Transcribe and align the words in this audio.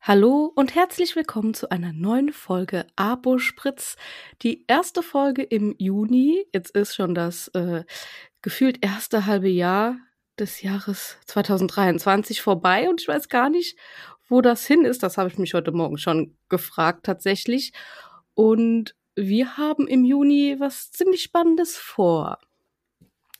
Hallo 0.00 0.52
und 0.54 0.74
herzlich 0.74 1.16
willkommen 1.16 1.52
zu 1.52 1.70
einer 1.70 1.92
neuen 1.92 2.32
Folge 2.32 2.86
Abo 2.96 3.38
Spritz. 3.38 3.96
Die 4.42 4.64
erste 4.66 5.02
Folge 5.02 5.42
im 5.42 5.74
Juni. 5.76 6.46
Jetzt 6.54 6.70
ist 6.70 6.94
schon 6.94 7.14
das 7.14 7.48
äh, 7.48 7.84
gefühlt 8.40 8.82
erste 8.82 9.26
halbe 9.26 9.48
Jahr 9.48 9.96
des 10.38 10.62
Jahres 10.62 11.18
2023 11.26 12.40
vorbei 12.40 12.88
und 12.88 13.02
ich 13.02 13.08
weiß 13.08 13.28
gar 13.28 13.50
nicht, 13.50 13.76
wo 14.28 14.40
das 14.40 14.66
hin 14.66 14.84
ist. 14.86 15.02
Das 15.02 15.18
habe 15.18 15.28
ich 15.28 15.36
mich 15.36 15.52
heute 15.52 15.72
Morgen 15.72 15.98
schon 15.98 16.38
gefragt 16.48 17.04
tatsächlich. 17.04 17.72
Und 18.34 18.94
wir 19.14 19.58
haben 19.58 19.86
im 19.88 20.04
Juni 20.04 20.56
was 20.58 20.90
ziemlich 20.90 21.22
Spannendes 21.22 21.76
vor. 21.76 22.38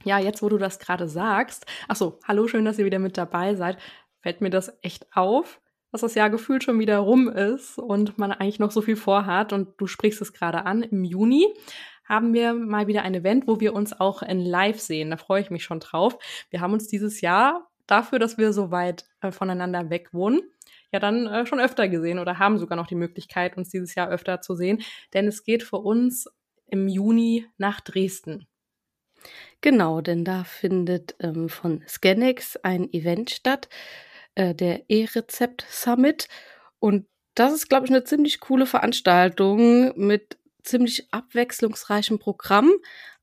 Ja, 0.05 0.19
jetzt, 0.19 0.43
wo 0.43 0.49
du 0.51 0.59
das 0.59 0.81
gerade 0.81 1.09
sagst. 1.09 1.65
Ach 1.87 1.97
so, 1.97 2.19
hallo, 2.27 2.47
schön, 2.47 2.65
dass 2.65 2.79
ihr 2.79 2.85
wieder 2.85 2.99
mit 2.99 3.17
dabei 3.17 3.55
seid. 3.55 3.79
Fällt 4.21 4.41
mir 4.41 4.51
das 4.51 4.77
echt 4.83 5.07
auf 5.17 5.61
dass 5.93 6.03
das 6.03 6.15
Jahr 6.15 6.31
gefühlt 6.31 6.65
schon 6.65 6.79
wieder 6.79 6.99
rum 6.99 7.29
ist 7.29 7.79
und 7.79 8.19
man 8.19 8.33
eigentlich 8.33 8.59
noch 8.59 8.71
so 8.71 8.83
viel 8.83 8.97
vorhat. 8.97 9.53
Und 9.53 9.69
du 9.79 9.87
sprichst 9.87 10.21
es 10.21 10.33
gerade 10.33 10.67
an. 10.67 10.83
Im 10.83 11.05
Juni 11.05 11.47
haben 12.05 12.33
wir 12.33 12.55
mal 12.55 12.87
wieder 12.87 13.03
ein 13.03 13.15
Event, 13.15 13.47
wo 13.47 13.61
wir 13.61 13.75
uns 13.75 13.99
auch 13.99 14.23
in 14.23 14.41
Live 14.41 14.81
sehen. 14.81 15.11
Da 15.11 15.17
freue 15.17 15.43
ich 15.43 15.51
mich 15.51 15.65
schon 15.65 15.81
drauf. 15.81 16.19
Wir 16.51 16.61
haben 16.61 16.73
uns 16.73 16.89
dieses 16.89 17.21
Jahr 17.21 17.69
dafür, 17.87 18.19
dass 18.19 18.39
wir 18.39 18.53
so 18.53 18.71
weit 18.71 19.07
äh, 19.21 19.33
voneinander 19.33 19.91
weg 19.91 20.11
wohnen, 20.13 20.43
ja 20.93 21.01
dann 21.01 21.27
äh, 21.27 21.47
schon 21.47 21.61
öfter 21.61 21.89
gesehen 21.89 22.19
oder 22.19 22.39
haben 22.39 22.59
sogar 22.59 22.77
noch 22.77 22.87
die 22.87 22.95
Möglichkeit, 22.95 23.57
uns 23.57 23.71
dieses 23.71 23.95
Jahr 23.95 24.09
öfter 24.09 24.41
zu 24.41 24.55
sehen. 24.55 24.83
Denn 25.15 25.27
es 25.27 25.43
geht 25.43 25.63
für 25.63 25.79
uns 25.79 26.29
im 26.67 26.87
Juni 26.87 27.47
nach 27.57 27.81
Dresden. 27.81 28.47
Genau, 29.61 30.01
denn 30.01 30.25
da 30.25 30.45
findet 30.45 31.17
ähm, 31.19 31.49
von 31.49 31.83
Scanex 31.89 32.57
ein 32.57 32.93
Event 32.93 33.31
statt 33.31 33.69
äh, 34.39 34.55
der 34.55 34.89
E-Rezept 34.89 35.67
Summit. 35.69 36.29
Und 36.79 37.07
das 37.35 37.53
ist, 37.53 37.69
glaube 37.69 37.87
ich, 37.87 37.91
eine 37.91 38.05
ziemlich 38.05 38.41
coole 38.41 38.67
Veranstaltung 38.67 39.99
mit 39.99 40.39
ziemlich 40.63 41.13
abwechslungsreichem 41.13 42.19
Programm, 42.19 42.71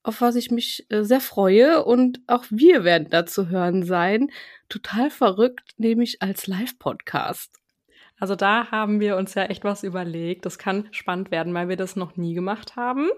auf 0.04 0.22
was 0.22 0.36
ich 0.36 0.52
mich 0.52 0.86
äh, 0.90 1.04
sehr 1.04 1.22
freue. 1.22 1.86
Und 1.86 2.20
auch 2.28 2.44
wir 2.50 2.84
werden 2.84 3.10
da 3.10 3.26
zu 3.26 3.50
hören 3.50 3.84
sein. 3.84 4.30
Total 4.68 5.10
verrückt, 5.10 5.72
nämlich 5.78 6.22
als 6.22 6.48
Live-Podcast. 6.48 7.54
Also 8.20 8.36
da 8.36 8.72
haben 8.72 9.00
wir 9.00 9.16
uns 9.16 9.34
ja 9.36 9.44
echt 9.44 9.64
was 9.64 9.84
überlegt. 9.84 10.46
Das 10.46 10.58
kann 10.58 10.88
spannend 10.92 11.32
werden, 11.32 11.54
weil 11.54 11.70
wir 11.70 11.78
das 11.78 11.96
noch 11.96 12.18
nie 12.18 12.34
gemacht 12.34 12.76
haben. 12.76 13.10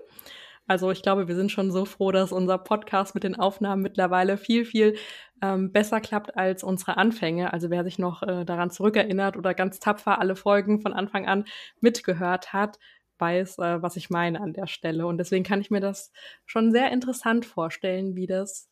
Also 0.68 0.92
ich 0.92 1.02
glaube, 1.02 1.28
wir 1.28 1.36
sind 1.36 1.52
schon 1.52 1.72
so 1.72 1.86
froh, 1.86 2.12
dass 2.12 2.32
unser 2.32 2.58
Podcast 2.58 3.16
mit 3.16 3.24
den 3.24 3.36
Aufnahmen 3.36 3.82
mittlerweile 3.82 4.38
viel, 4.38 4.66
viel 4.66 4.96
ähm, 5.42 5.72
besser 5.72 6.02
klappt 6.02 6.36
als 6.36 6.64
unsere 6.64 6.98
Anfänge. 6.98 7.54
Also 7.54 7.70
wer 7.70 7.84
sich 7.84 7.98
noch 7.98 8.22
äh, 8.24 8.44
daran 8.44 8.70
zurückerinnert 8.70 9.38
oder 9.38 9.54
ganz 9.54 9.80
tapfer 9.80 10.20
alle 10.20 10.36
Folgen 10.36 10.82
von 10.82 10.94
Anfang 10.94 11.26
an 11.26 11.46
mitgehört 11.80 12.54
hat, 12.54 12.80
weiß, 13.20 13.60
äh, 13.60 13.82
was 13.82 13.96
ich 13.96 14.10
meine 14.10 14.42
an 14.42 14.54
der 14.54 14.68
Stelle. 14.68 15.08
Und 15.08 15.18
deswegen 15.18 15.44
kann 15.44 15.62
ich 15.62 15.72
mir 15.72 15.82
das 15.82 16.12
schon 16.46 16.72
sehr 16.72 16.92
interessant 16.92 17.46
vorstellen, 17.46 18.16
wie 18.16 18.28
das 18.28 18.70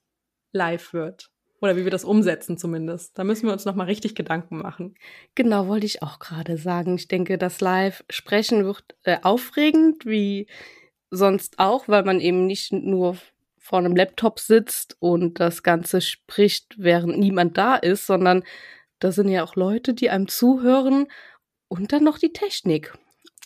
live 0.51 0.93
wird. 0.93 1.31
Oder 1.61 1.77
wie 1.77 1.85
wir 1.85 1.91
das 1.91 2.03
umsetzen 2.03 2.57
zumindest. 2.57 3.17
Da 3.17 3.23
müssen 3.23 3.47
wir 3.47 3.53
uns 3.53 3.65
nochmal 3.65 3.87
richtig 3.87 4.13
Gedanken 4.13 4.57
machen. 4.57 4.95
Genau, 5.35 5.67
wollte 5.67 5.85
ich 5.85 6.03
auch 6.03 6.19
gerade 6.19 6.57
sagen. 6.57 6.95
Ich 6.95 7.07
denke, 7.07 7.37
das 7.37 7.61
Live-Sprechen 7.61 8.65
wird 8.65 8.83
äh, 9.03 9.17
aufregend, 9.23 10.05
wie 10.05 10.47
sonst 11.11 11.59
auch, 11.59 11.87
weil 11.87 12.03
man 12.03 12.19
eben 12.19 12.45
nicht 12.45 12.71
nur 12.71 13.17
vor 13.57 13.79
einem 13.79 13.95
Laptop 13.95 14.39
sitzt 14.39 14.95
und 14.99 15.39
das 15.39 15.63
Ganze 15.63 16.01
spricht, 16.01 16.75
während 16.77 17.17
niemand 17.17 17.57
da 17.57 17.75
ist, 17.75 18.05
sondern 18.05 18.43
da 18.99 19.11
sind 19.11 19.29
ja 19.29 19.43
auch 19.43 19.55
Leute, 19.55 19.93
die 19.93 20.09
einem 20.09 20.27
zuhören 20.27 21.07
und 21.67 21.91
dann 21.91 22.03
noch 22.03 22.19
die 22.19 22.31
Technik. 22.31 22.93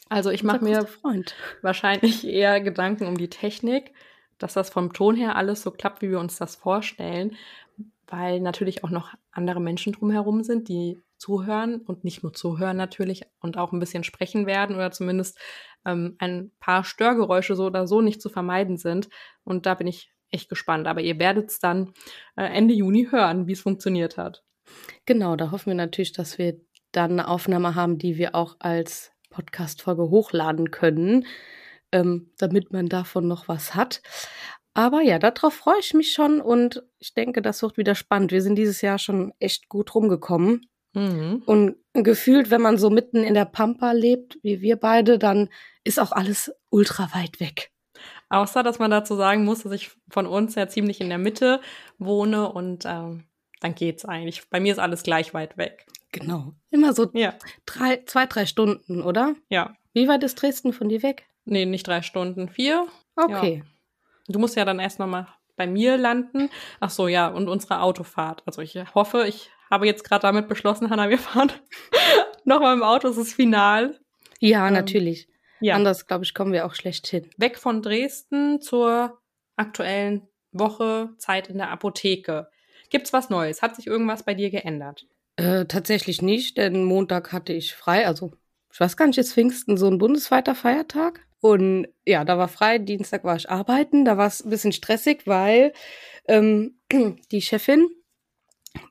Also 0.10 0.30
ich 0.32 0.44
mache 0.44 0.64
mir 0.64 0.86
Freund. 0.86 1.36
wahrscheinlich 1.62 2.26
eher 2.28 2.60
Gedanken 2.62 3.06
um 3.06 3.18
die 3.18 3.30
Technik, 3.30 3.94
dass 4.40 4.54
das 4.54 4.70
vom 4.70 4.92
Ton 4.92 5.16
her 5.16 5.36
alles 5.36 5.62
so 5.62 5.72
klappt, 5.72 6.02
wie 6.02 6.10
wir 6.10 6.20
uns 6.20 6.38
das 6.38 6.56
vorstellen, 6.56 7.38
weil 8.08 8.40
natürlich 8.40 8.84
auch 8.84 8.90
noch 8.90 9.14
andere 9.32 9.62
Menschen 9.62 9.94
drumherum 9.94 10.44
sind, 10.44 10.68
die 10.68 11.02
zuhören 11.20 11.82
und 11.82 12.04
nicht 12.04 12.24
nur 12.24 12.34
zuhören 12.34 12.78
natürlich 12.78 13.24
und 13.40 13.58
auch 13.58 13.72
ein 13.72 13.80
bisschen 13.80 14.04
sprechen 14.04 14.46
werden 14.46 14.76
oder 14.76 14.92
zumindest 14.92 15.38
ähm, 15.86 16.16
ein 16.20 16.52
paar 16.60 16.84
Störgeräusche 16.84 17.56
so 17.56 17.66
oder 17.66 17.88
so 17.88 18.02
nicht 18.02 18.22
zu 18.22 18.30
vermeiden 18.30 18.78
sind. 18.78 19.10
Und 19.44 19.66
da 19.66 19.76
bin 19.76 19.88
ich 19.88 20.12
echt 20.32 20.50
gespannt. 20.50 20.88
Aber 20.88 21.02
ihr 21.02 21.20
werdet 21.20 21.50
es 21.50 21.60
dann 21.60 21.94
äh, 22.36 22.44
Ende 22.46 22.74
Juni 22.74 23.08
hören, 23.12 23.48
wie 23.48 23.54
es 23.54 23.62
funktioniert 23.62 24.18
hat. 24.18 24.44
Genau, 25.06 25.36
da 25.36 25.52
hoffen 25.52 25.68
wir 25.68 25.76
natürlich, 25.76 26.14
dass 26.14 26.38
wir 26.38 26.60
dann 26.92 27.12
eine 27.12 27.28
Aufnahme 27.28 27.76
haben, 27.76 27.98
die 27.98 28.18
wir 28.18 28.36
auch 28.36 28.56
als 28.60 29.12
Podcast-Folge 29.30 30.10
hochladen 30.10 30.72
können, 30.72 31.26
ähm, 31.92 32.32
damit 32.38 32.72
man 32.72 32.88
davon 32.88 33.28
noch 33.28 33.48
was 33.48 33.76
hat. 33.76 34.02
Aber 34.74 35.02
ja, 35.02 35.20
darauf 35.20 35.54
freue 35.54 35.80
ich 35.80 35.94
mich 35.94 36.14
schon 36.14 36.42
und 36.42 36.84
ich 37.00 37.14
denke, 37.14 37.42
das 37.42 37.62
wird 37.62 37.78
wieder 37.78 37.96
spannend. 37.96 38.32
Wir 38.32 38.42
sind 38.42 38.56
dieses 38.56 38.82
Jahr 38.82 39.00
schon 39.00 39.34
echt 39.40 39.68
gut 39.68 39.94
rumgekommen. 39.94 40.70
Mhm. 40.94 41.44
Und 41.46 41.76
gefühlt, 41.94 42.50
wenn 42.52 42.62
man 42.62 42.78
so 42.78 42.90
mitten 42.90 43.24
in 43.24 43.34
der 43.34 43.46
Pampa 43.46 43.92
lebt, 43.92 44.40
wie 44.44 44.62
wir 44.62 44.76
beide, 44.78 45.20
dann 45.20 45.50
ist 45.84 46.00
auch 46.00 46.12
alles 46.12 46.52
ultra 46.70 47.10
weit 47.14 47.40
weg. 47.40 47.72
Außer, 48.30 48.64
dass 48.64 48.80
man 48.80 48.92
dazu 48.92 49.16
sagen 49.16 49.44
muss, 49.44 49.64
dass 49.64 49.72
ich 49.72 49.92
von 50.10 50.28
uns 50.28 50.56
ja 50.56 50.68
ziemlich 50.68 51.02
in 51.02 51.10
der 51.10 51.18
Mitte 51.18 51.62
wohne 51.98 52.52
und 52.52 52.86
ähm, 52.86 53.26
dann 53.60 53.76
geht's 53.76 54.06
eigentlich. 54.06 54.48
Bei 54.50 54.60
mir 54.60 54.72
ist 54.72 54.80
alles 54.80 55.04
gleich 55.04 55.34
weit 55.34 55.58
weg. 55.58 55.86
Genau. 56.12 56.54
Immer 56.70 56.94
so 56.94 57.10
ja. 57.14 57.34
drei, 57.66 58.04
zwei, 58.06 58.26
drei 58.26 58.46
Stunden, 58.46 59.02
oder? 59.02 59.36
Ja. 59.50 59.76
Wie 59.94 60.08
weit 60.08 60.24
ist 60.24 60.36
Dresden 60.36 60.74
von 60.74 60.90
dir 60.90 61.04
weg? 61.04 61.26
Nee, 61.46 61.66
nicht 61.66 61.88
drei 61.88 62.02
Stunden, 62.02 62.50
vier. 62.50 62.88
Okay. 63.16 63.64
Ja. 63.64 63.66
Du 64.28 64.40
musst 64.40 64.56
ja 64.56 64.66
dann 64.66 64.80
erst 64.80 65.00
nochmal 65.00 65.28
bei 65.56 65.68
mir 65.68 65.98
landen. 65.98 66.50
Ach 66.80 66.90
so, 66.90 67.08
ja, 67.08 67.28
und 67.28 67.50
unsere 67.50 67.82
Autofahrt. 67.82 68.44
Also 68.46 68.62
ich 68.62 68.76
hoffe, 68.94 69.26
ich 69.28 69.50
habe 69.70 69.86
jetzt 69.86 70.04
gerade 70.04 70.22
damit 70.22 70.48
beschlossen, 70.48 70.90
Hanna, 70.90 71.10
wir 71.10 71.20
fahren 71.20 71.52
nochmal 72.44 72.76
im 72.76 72.84
Auto, 72.84 73.08
es 73.08 73.18
ist 73.18 73.34
final. 73.34 74.00
Ja, 74.40 74.68
ähm, 74.68 74.74
natürlich. 74.74 75.28
Ja. 75.62 75.76
Anders, 75.76 76.08
glaube 76.08 76.24
ich, 76.24 76.34
kommen 76.34 76.54
wir 76.54 76.66
auch 76.66 76.74
schlecht 76.74 77.08
hin. 77.08 77.30
Weg 77.38 77.58
von 77.58 77.82
Dresden 77.82 78.62
zur 78.62 79.20
aktuellen 79.58 80.28
Woche 80.52 81.10
Zeit 81.18 81.50
in 81.50 81.58
der 81.58 81.70
Apotheke. 81.70 82.50
Gibt's 82.90 83.14
was 83.14 83.30
Neues? 83.30 83.62
Hat 83.62 83.76
sich 83.76 83.88
irgendwas 83.88 84.24
bei 84.24 84.34
dir 84.34 84.50
geändert? 84.50 85.06
Äh, 85.36 85.66
tatsächlich 85.66 86.22
nicht, 86.22 86.58
denn 86.58 86.84
Montag 86.84 87.32
hatte 87.32 87.54
ich 87.54 87.76
frei. 87.76 88.08
Also, 88.08 88.32
ich 88.72 88.80
weiß 88.80 88.98
gar 88.98 89.08
nicht, 89.08 89.18
ist 89.18 89.34
Pfingsten 89.34 89.78
so 89.78 89.88
ein 89.88 89.98
bundesweiter 89.98 90.56
Feiertag? 90.56 91.26
Und 91.42 91.88
ja, 92.06 92.26
da 92.26 92.38
war 92.38 92.48
frei, 92.48 92.78
Dienstag 92.80 93.24
war 93.24 93.36
ich 93.36 93.50
arbeiten. 93.50 94.06
Da 94.06 94.18
war 94.18 94.28
es 94.28 94.44
ein 94.44 94.50
bisschen 94.50 94.72
stressig, 94.72 95.26
weil 95.26 95.74
ähm, 96.28 96.80
die 97.32 97.42
Chefin 97.42 97.88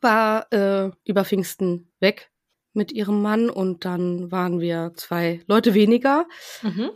war 0.01 0.53
äh, 0.53 0.91
über 1.05 1.25
Pfingsten 1.25 1.93
weg 2.01 2.31
mit 2.73 2.93
ihrem 2.93 3.23
Mann 3.23 3.51
und 3.51 3.85
dann 3.85 4.31
waren 4.31 4.61
wir 4.61 4.93
zwei 4.95 5.41
Leute 5.47 5.75
weniger. 5.75 6.27
Mhm. 6.63 6.91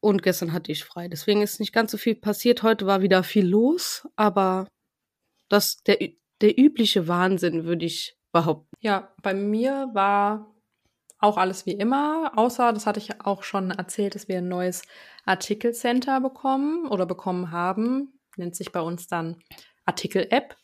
Und 0.00 0.22
gestern 0.22 0.52
hatte 0.52 0.72
ich 0.72 0.84
frei. 0.84 1.08
Deswegen 1.08 1.42
ist 1.42 1.60
nicht 1.60 1.74
ganz 1.74 1.90
so 1.90 1.98
viel 1.98 2.14
passiert. 2.14 2.62
Heute 2.62 2.86
war 2.86 3.02
wieder 3.02 3.22
viel 3.22 3.46
los, 3.46 4.08
aber 4.16 4.66
das, 5.48 5.82
der, 5.82 5.98
der 6.40 6.58
übliche 6.58 7.06
Wahnsinn, 7.06 7.64
würde 7.64 7.84
ich 7.84 8.16
behaupten. 8.32 8.74
Ja, 8.80 9.12
bei 9.22 9.34
mir 9.34 9.90
war 9.92 10.54
auch 11.18 11.36
alles 11.36 11.66
wie 11.66 11.72
immer, 11.72 12.32
außer, 12.36 12.72
das 12.72 12.86
hatte 12.86 12.98
ich 12.98 13.20
auch 13.20 13.42
schon 13.42 13.70
erzählt, 13.70 14.14
dass 14.14 14.26
wir 14.26 14.38
ein 14.38 14.48
neues 14.48 14.82
Artikelcenter 15.26 16.20
bekommen 16.20 16.88
oder 16.88 17.04
bekommen 17.04 17.50
haben. 17.50 18.18
Nennt 18.36 18.56
sich 18.56 18.72
bei 18.72 18.80
uns 18.80 19.06
dann 19.06 19.36
Artikel-App. 19.84 20.56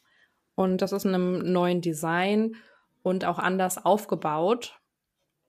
Und 0.57 0.83
das 0.83 0.91
ist 0.91 1.05
in 1.05 1.15
einem 1.15 1.53
neuen 1.53 1.81
Design 1.81 2.57
und 3.03 3.25
auch 3.25 3.39
anders 3.39 3.85
aufgebaut. 3.85 4.81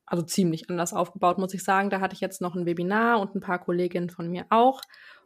Also 0.05 0.23
ziemlich 0.23 0.69
anders 0.69 0.93
aufgebaut, 0.93 1.39
muss 1.39 1.53
ich 1.53 1.63
sagen. 1.63 1.89
Da 1.89 1.99
hatte 1.99 2.13
ich 2.13 2.21
jetzt 2.21 2.39
noch 2.39 2.55
ein 2.55 2.65
Webinar 2.65 3.19
und 3.19 3.33
ein 3.33 3.41
paar 3.41 3.59
Kolleginnen 3.59 4.09
von 4.09 4.29
mir 4.29 4.45
auch. 4.49 4.81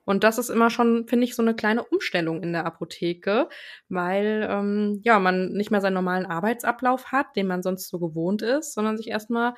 Und 0.06 0.24
das 0.24 0.38
ist 0.38 0.50
immer 0.50 0.70
schon, 0.70 1.08
finde 1.08 1.26
ich, 1.26 1.36
so 1.36 1.44
eine 1.44 1.56
kleine 1.56 1.84
Umstellung 1.84 2.42
in 2.42 2.54
der 2.54 2.66
Apotheke, 2.66 3.50
weil 3.90 4.48
ähm, 4.50 5.00
ja 5.04 5.20
man 5.20 5.50
nicht 5.54 5.70
mehr 5.70 5.82
seinen 5.82 5.94
normalen 5.94 6.26
Arbeitsablauf 6.26 7.12
hat, 7.12 7.36
den 7.36 7.48
man 7.48 7.62
sonst 7.62 7.90
so 7.90 8.00
gewohnt 8.00 8.42
ist, 8.42 8.74
sondern 8.74 8.98
sich 8.98 9.10
erstmal 9.10 9.54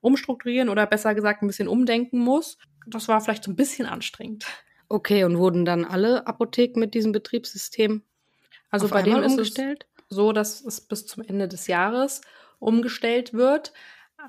umstrukturieren 0.00 0.68
oder 0.68 0.86
besser 0.86 1.14
gesagt 1.14 1.42
ein 1.42 1.48
bisschen 1.48 1.68
umdenken 1.68 2.18
muss. 2.18 2.58
Das 2.86 3.08
war 3.08 3.20
vielleicht 3.20 3.44
so 3.44 3.50
ein 3.50 3.56
bisschen 3.56 3.86
anstrengend. 3.86 4.46
Okay, 4.88 5.24
und 5.24 5.38
wurden 5.38 5.64
dann 5.64 5.84
alle 5.84 6.26
Apotheken 6.26 6.78
mit 6.78 6.94
diesem 6.94 7.10
Betriebssystem 7.10 8.02
also 8.74 8.88
bei 8.88 9.02
dem 9.02 9.22
ist 9.22 9.38
es 9.38 9.54
so, 10.08 10.32
dass 10.32 10.64
es 10.64 10.80
bis 10.80 11.06
zum 11.06 11.22
Ende 11.22 11.48
des 11.48 11.66
Jahres 11.66 12.20
umgestellt 12.58 13.32
wird. 13.32 13.72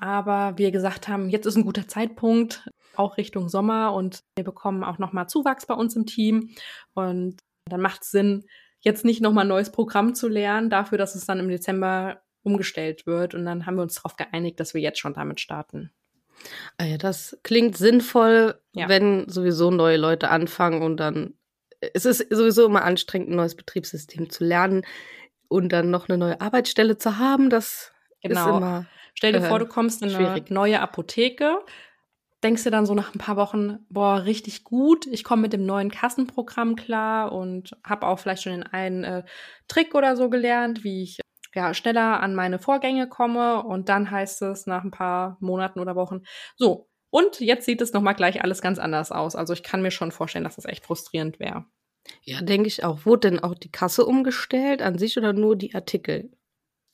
Aber 0.00 0.58
wir 0.58 0.70
gesagt 0.70 1.08
haben, 1.08 1.30
jetzt 1.30 1.46
ist 1.46 1.56
ein 1.56 1.64
guter 1.64 1.88
Zeitpunkt, 1.88 2.68
auch 2.96 3.16
Richtung 3.16 3.48
Sommer 3.48 3.94
und 3.94 4.20
wir 4.36 4.44
bekommen 4.44 4.84
auch 4.84 4.98
nochmal 4.98 5.28
Zuwachs 5.28 5.66
bei 5.66 5.74
uns 5.74 5.96
im 5.96 6.06
Team. 6.06 6.50
Und 6.94 7.36
dann 7.68 7.80
macht 7.80 8.02
es 8.02 8.10
Sinn, 8.10 8.44
jetzt 8.80 9.04
nicht 9.04 9.20
nochmal 9.20 9.44
ein 9.44 9.48
neues 9.48 9.70
Programm 9.70 10.14
zu 10.14 10.28
lernen, 10.28 10.70
dafür, 10.70 10.98
dass 10.98 11.14
es 11.14 11.26
dann 11.26 11.40
im 11.40 11.48
Dezember 11.48 12.22
umgestellt 12.42 13.06
wird. 13.06 13.34
Und 13.34 13.44
dann 13.44 13.66
haben 13.66 13.76
wir 13.76 13.82
uns 13.82 13.96
darauf 13.96 14.16
geeinigt, 14.16 14.60
dass 14.60 14.74
wir 14.74 14.80
jetzt 14.80 14.98
schon 14.98 15.14
damit 15.14 15.40
starten. 15.40 15.90
Ah 16.78 16.84
ja, 16.84 16.98
das 16.98 17.38
klingt 17.42 17.76
sinnvoll, 17.76 18.60
ja. 18.72 18.88
wenn 18.88 19.28
sowieso 19.28 19.70
neue 19.70 19.96
Leute 19.96 20.30
anfangen 20.30 20.82
und 20.82 20.98
dann. 20.98 21.34
Es 21.94 22.04
ist 22.04 22.26
sowieso 22.30 22.66
immer 22.66 22.84
anstrengend, 22.84 23.30
ein 23.30 23.36
neues 23.36 23.54
Betriebssystem 23.54 24.30
zu 24.30 24.44
lernen 24.44 24.84
und 25.48 25.70
dann 25.70 25.90
noch 25.90 26.08
eine 26.08 26.18
neue 26.18 26.40
Arbeitsstelle 26.40 26.98
zu 26.98 27.18
haben. 27.18 27.50
Das 27.50 27.92
genau. 28.22 28.40
ist 28.40 28.56
immer. 28.56 28.86
Stell 29.14 29.32
dir 29.32 29.38
äh, 29.38 29.48
vor, 29.48 29.58
du 29.58 29.66
kommst 29.66 30.02
in 30.02 30.10
schwierig. 30.10 30.46
eine 30.46 30.54
neue 30.54 30.80
Apotheke, 30.80 31.58
denkst 32.44 32.64
du 32.64 32.70
dann 32.70 32.86
so 32.86 32.94
nach 32.94 33.14
ein 33.14 33.18
paar 33.18 33.36
Wochen, 33.36 33.78
boah, 33.88 34.24
richtig 34.24 34.64
gut, 34.64 35.06
ich 35.06 35.24
komme 35.24 35.42
mit 35.42 35.52
dem 35.52 35.64
neuen 35.64 35.90
Kassenprogramm 35.90 36.76
klar 36.76 37.32
und 37.32 37.70
habe 37.82 38.06
auch 38.06 38.18
vielleicht 38.18 38.42
schon 38.42 38.52
den 38.52 38.62
einen 38.64 39.04
äh, 39.04 39.22
Trick 39.68 39.94
oder 39.94 40.16
so 40.16 40.28
gelernt, 40.28 40.84
wie 40.84 41.02
ich 41.02 41.20
ja, 41.54 41.72
schneller 41.72 42.20
an 42.20 42.34
meine 42.34 42.58
Vorgänge 42.58 43.08
komme 43.08 43.62
und 43.62 43.88
dann 43.88 44.10
heißt 44.10 44.42
es 44.42 44.66
nach 44.66 44.84
ein 44.84 44.90
paar 44.90 45.38
Monaten 45.40 45.80
oder 45.80 45.96
Wochen, 45.96 46.20
so, 46.56 46.88
und 47.10 47.40
jetzt 47.40 47.64
sieht 47.64 47.80
es 47.80 47.94
nochmal 47.94 48.14
gleich 48.14 48.42
alles 48.42 48.60
ganz 48.60 48.78
anders 48.78 49.10
aus. 49.10 49.36
Also 49.36 49.54
ich 49.54 49.62
kann 49.62 49.80
mir 49.80 49.90
schon 49.90 50.12
vorstellen, 50.12 50.44
dass 50.44 50.56
das 50.56 50.66
echt 50.66 50.84
frustrierend 50.84 51.40
wäre. 51.40 51.64
Ja, 52.22 52.40
denke 52.40 52.68
ich 52.68 52.84
auch. 52.84 53.06
Wurde 53.06 53.30
denn 53.30 53.40
auch 53.40 53.54
die 53.54 53.70
Kasse 53.70 54.04
umgestellt 54.04 54.82
an 54.82 54.98
sich 54.98 55.16
oder 55.16 55.32
nur 55.32 55.56
die 55.56 55.74
Artikel? 55.74 56.30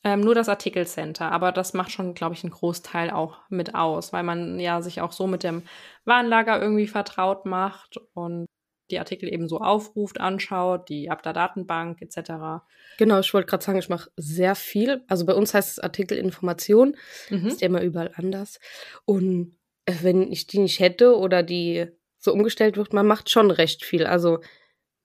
Ähm, 0.05 0.21
nur 0.21 0.35
das 0.35 0.49
Artikelcenter, 0.49 1.31
aber 1.31 1.53
das 1.53 1.75
macht 1.75 1.93
schon, 1.93 2.15
glaube 2.15 2.35
ich, 2.35 2.43
einen 2.43 2.51
Großteil 2.51 3.11
auch 3.11 3.39
mit 3.51 3.77
aus, 3.77 4.13
weil 4.13 4.25
man 4.25 4.59
ja 4.59 4.83
sich 4.83 5.01
auch 5.01 5.13
so 5.13 5.29
mit 5.29 5.45
dem 5.45 5.63
Warenlager 6.05 6.61
irgendwie 6.61 6.89
vertraut 6.89 7.47
macht 7.47 8.01
und 8.13 8.47
die 8.91 8.99
Artikel 8.99 9.33
eben 9.33 9.49
so 9.49 9.59
aufruft, 9.59 10.21
anschaut, 10.21 10.89
die 10.89 11.09
ab 11.09 11.23
der 11.23 11.33
Datenbank 11.33 12.03
etc. 12.03 12.65
Genau, 12.99 13.21
ich 13.21 13.33
wollte 13.33 13.49
gerade 13.49 13.65
sagen, 13.65 13.79
ich 13.79 13.89
mache 13.89 14.11
sehr 14.17 14.55
viel. 14.55 15.03
Also 15.09 15.25
bei 15.25 15.35
uns 15.35 15.55
heißt 15.55 15.71
es 15.71 15.79
Artikelinformation, 15.79 16.97
mhm. 17.31 17.47
ist 17.47 17.61
ja 17.61 17.69
immer 17.69 17.83
überall 17.83 18.13
anders. 18.17 18.59
Und 19.05 19.57
äh, 19.87 19.95
wenn 20.03 20.31
ich 20.31 20.49
die 20.49 20.59
nicht 20.59 20.81
hätte 20.81 21.17
oder 21.17 21.43
die 21.43 21.87
so 22.19 22.33
umgestellt 22.33 22.77
wird, 22.77 22.93
man 22.93 23.07
macht 23.07 23.31
schon 23.31 23.51
recht 23.51 23.85
viel. 23.85 24.07
Also 24.07 24.41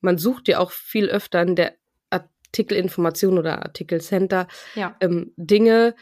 man 0.01 0.17
sucht 0.17 0.47
ja 0.47 0.59
auch 0.59 0.71
viel 0.71 1.09
öfter 1.09 1.41
in 1.41 1.55
der 1.55 1.75
Artikelinformation 2.09 3.37
oder 3.37 3.63
Artikelcenter 3.63 4.47
ja. 4.75 4.95
ähm, 5.01 5.33
Dinge 5.37 5.95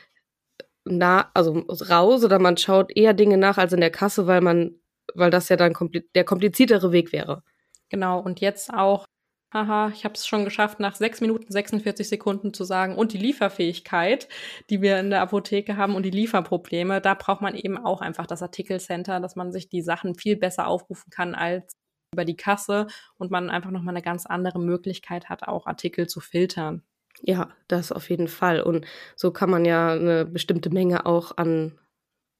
na, 0.85 1.31
also 1.33 1.65
raus 1.89 2.23
oder 2.23 2.39
man 2.39 2.57
schaut 2.57 2.95
eher 2.95 3.13
Dinge 3.13 3.37
nach 3.37 3.57
als 3.57 3.73
in 3.73 3.81
der 3.81 3.89
Kasse, 3.89 4.27
weil 4.27 4.41
man, 4.41 4.75
weil 5.15 5.31
das 5.31 5.49
ja 5.49 5.57
dann 5.57 5.73
kompli 5.73 6.07
der 6.13 6.23
kompliziertere 6.23 6.91
Weg 6.91 7.11
wäre. 7.11 7.43
Genau, 7.89 8.19
und 8.19 8.39
jetzt 8.39 8.71
auch, 8.71 9.05
haha, 9.51 9.89
ich 9.93 10.05
habe 10.05 10.13
es 10.13 10.27
schon 10.27 10.45
geschafft, 10.45 10.79
nach 10.79 10.95
6 10.95 11.21
Minuten 11.21 11.51
46 11.51 12.07
Sekunden 12.07 12.53
zu 12.53 12.63
sagen, 12.63 12.95
und 12.95 13.13
die 13.13 13.17
Lieferfähigkeit, 13.17 14.27
die 14.69 14.81
wir 14.81 14.99
in 14.99 15.09
der 15.09 15.21
Apotheke 15.21 15.75
haben 15.75 15.95
und 15.95 16.03
die 16.03 16.11
Lieferprobleme, 16.11 17.01
da 17.01 17.15
braucht 17.15 17.41
man 17.41 17.55
eben 17.55 17.77
auch 17.77 18.01
einfach 18.01 18.27
das 18.27 18.43
Artikelcenter, 18.43 19.19
dass 19.19 19.35
man 19.35 19.51
sich 19.51 19.69
die 19.69 19.81
Sachen 19.81 20.15
viel 20.15 20.35
besser 20.35 20.67
aufrufen 20.67 21.09
kann 21.09 21.33
als 21.35 21.75
über 22.13 22.25
die 22.25 22.37
Kasse 22.37 22.87
und 23.17 23.31
man 23.31 23.49
einfach 23.49 23.71
nochmal 23.71 23.93
eine 23.93 24.03
ganz 24.03 24.25
andere 24.25 24.59
Möglichkeit 24.59 25.29
hat, 25.29 25.47
auch 25.47 25.67
Artikel 25.67 26.07
zu 26.07 26.19
filtern. 26.19 26.83
Ja, 27.21 27.49
das 27.67 27.91
auf 27.91 28.09
jeden 28.09 28.27
Fall. 28.27 28.61
Und 28.61 28.85
so 29.15 29.31
kann 29.31 29.49
man 29.49 29.65
ja 29.65 29.93
eine 29.93 30.25
bestimmte 30.25 30.69
Menge 30.69 31.05
auch 31.05 31.37
an 31.37 31.77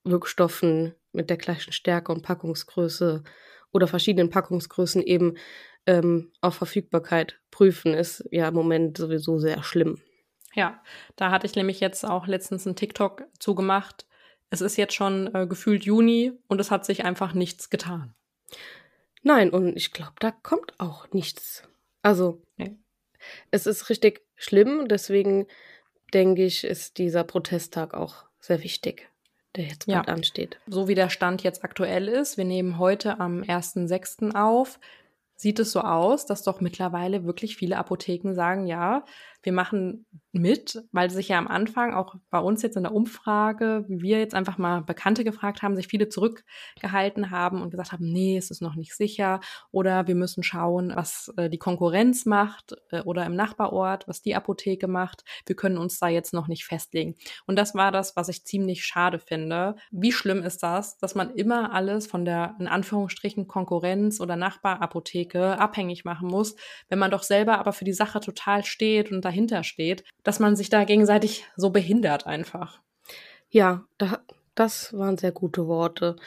Wirkstoffen 0.03 0.93
mit 1.13 1.29
der 1.29 1.37
gleichen 1.37 1.71
Stärke 1.71 2.11
und 2.11 2.21
Packungsgröße 2.21 3.23
oder 3.71 3.87
verschiedenen 3.87 4.29
Packungsgrößen 4.29 5.01
eben 5.01 5.35
ähm, 5.85 6.31
auf 6.41 6.55
Verfügbarkeit 6.55 7.39
prüfen, 7.51 7.93
ist 7.93 8.23
ja 8.31 8.47
im 8.47 8.53
Moment 8.53 8.97
sowieso 8.97 9.39
sehr 9.39 9.63
schlimm. 9.63 10.01
Ja, 10.53 10.81
da 11.15 11.31
hatte 11.31 11.45
ich 11.45 11.55
nämlich 11.55 11.79
jetzt 11.79 12.05
auch 12.05 12.27
letztens 12.27 12.65
einen 12.65 12.75
TikTok 12.75 13.23
zugemacht. 13.39 14.07
Es 14.49 14.61
ist 14.61 14.77
jetzt 14.77 14.93
schon 14.93 15.33
äh, 15.35 15.47
gefühlt 15.47 15.83
Juni 15.83 16.31
und 16.47 16.61
es 16.61 16.71
hat 16.71 16.85
sich 16.85 17.03
einfach 17.03 17.33
nichts 17.33 17.69
getan. 17.69 18.15
Nein, 19.25 19.49
und 19.49 19.75
ich 19.75 19.91
glaube, 19.91 20.13
da 20.19 20.29
kommt 20.29 20.79
auch 20.79 21.11
nichts. 21.11 21.63
Also, 22.03 22.43
nee. 22.57 22.77
es 23.49 23.65
ist 23.65 23.89
richtig 23.89 24.21
schlimm, 24.35 24.87
deswegen 24.87 25.47
denke 26.13 26.45
ich, 26.45 26.63
ist 26.63 26.99
dieser 26.99 27.23
Protesttag 27.23 27.95
auch 27.95 28.25
sehr 28.39 28.61
wichtig, 28.61 29.09
der 29.55 29.65
jetzt 29.65 29.87
bald 29.87 30.07
ja. 30.07 30.13
ansteht. 30.13 30.59
So 30.67 30.87
wie 30.87 30.93
der 30.93 31.09
Stand 31.09 31.41
jetzt 31.41 31.63
aktuell 31.63 32.07
ist, 32.07 32.37
wir 32.37 32.45
nehmen 32.45 32.77
heute 32.77 33.19
am 33.19 33.41
1.6. 33.41 34.35
auf, 34.35 34.79
sieht 35.35 35.57
es 35.57 35.71
so 35.71 35.81
aus, 35.81 36.27
dass 36.27 36.43
doch 36.43 36.61
mittlerweile 36.61 37.25
wirklich 37.25 37.57
viele 37.57 37.77
Apotheken 37.77 38.35
sagen, 38.35 38.67
ja, 38.67 39.05
wir 39.45 39.53
machen 39.53 40.05
mit, 40.31 40.83
weil 40.91 41.09
sich 41.09 41.29
ja 41.29 41.37
am 41.37 41.47
Anfang 41.47 41.93
auch 41.93 42.15
bei 42.29 42.39
uns 42.39 42.61
jetzt 42.61 42.75
in 42.75 42.83
der 42.83 42.93
Umfrage, 42.93 43.85
wie 43.87 44.01
wir 44.01 44.19
jetzt 44.19 44.35
einfach 44.35 44.57
mal 44.57 44.81
Bekannte 44.81 45.23
gefragt 45.23 45.61
haben, 45.61 45.75
sich 45.75 45.87
viele 45.87 46.09
zurückgehalten 46.09 47.31
haben 47.31 47.61
und 47.61 47.71
gesagt 47.71 47.93
haben, 47.93 48.11
nee, 48.11 48.37
es 48.37 48.51
ist 48.51 48.61
noch 48.61 48.75
nicht 48.75 48.93
sicher 48.93 49.39
oder 49.71 50.07
wir 50.07 50.15
müssen 50.15 50.43
schauen, 50.43 50.91
was 50.93 51.31
äh, 51.37 51.49
die 51.49 51.57
Konkurrenz 51.57 52.25
macht 52.25 52.75
äh, 52.91 53.01
oder 53.01 53.25
im 53.25 53.35
Nachbarort, 53.35 54.07
was 54.07 54.21
die 54.21 54.35
Apotheke 54.35 54.87
macht. 54.87 55.23
Wir 55.45 55.55
können 55.55 55.77
uns 55.77 55.99
da 55.99 56.09
jetzt 56.09 56.33
noch 56.33 56.47
nicht 56.47 56.65
festlegen. 56.65 57.15
Und 57.45 57.57
das 57.57 57.75
war 57.75 57.91
das, 57.91 58.15
was 58.15 58.27
ich 58.27 58.45
ziemlich 58.45 58.85
schade 58.85 59.19
finde. 59.19 59.75
Wie 59.91 60.11
schlimm 60.11 60.43
ist 60.43 60.63
das, 60.63 60.97
dass 60.97 61.15
man 61.15 61.33
immer 61.35 61.73
alles 61.73 62.07
von 62.07 62.25
der 62.25 62.55
in 62.59 62.67
Anführungsstrichen 62.67 63.47
Konkurrenz 63.47 64.19
oder 64.19 64.35
Nachbarapotheke 64.35 65.57
abhängig 65.59 66.03
machen 66.03 66.27
muss, 66.27 66.55
wenn 66.89 66.99
man 66.99 67.11
doch 67.11 67.23
selber 67.23 67.57
aber 67.59 67.71
für 67.71 67.85
die 67.85 67.93
Sache 67.93 68.19
total 68.19 68.65
steht 68.65 69.11
und 69.11 69.23
dahinter 69.35 69.63
steht 69.63 70.03
dass 70.25 70.39
man 70.39 70.57
sich 70.57 70.69
da 70.69 70.83
gegenseitig 70.83 71.45
so 71.55 71.69
behindert 71.69 72.27
einfach. 72.27 72.81
Ja, 73.49 73.85
da, 73.97 74.19
das 74.55 74.91
waren 74.91 75.17
sehr 75.17 75.31
gute 75.31 75.67
Worte, 75.67 76.17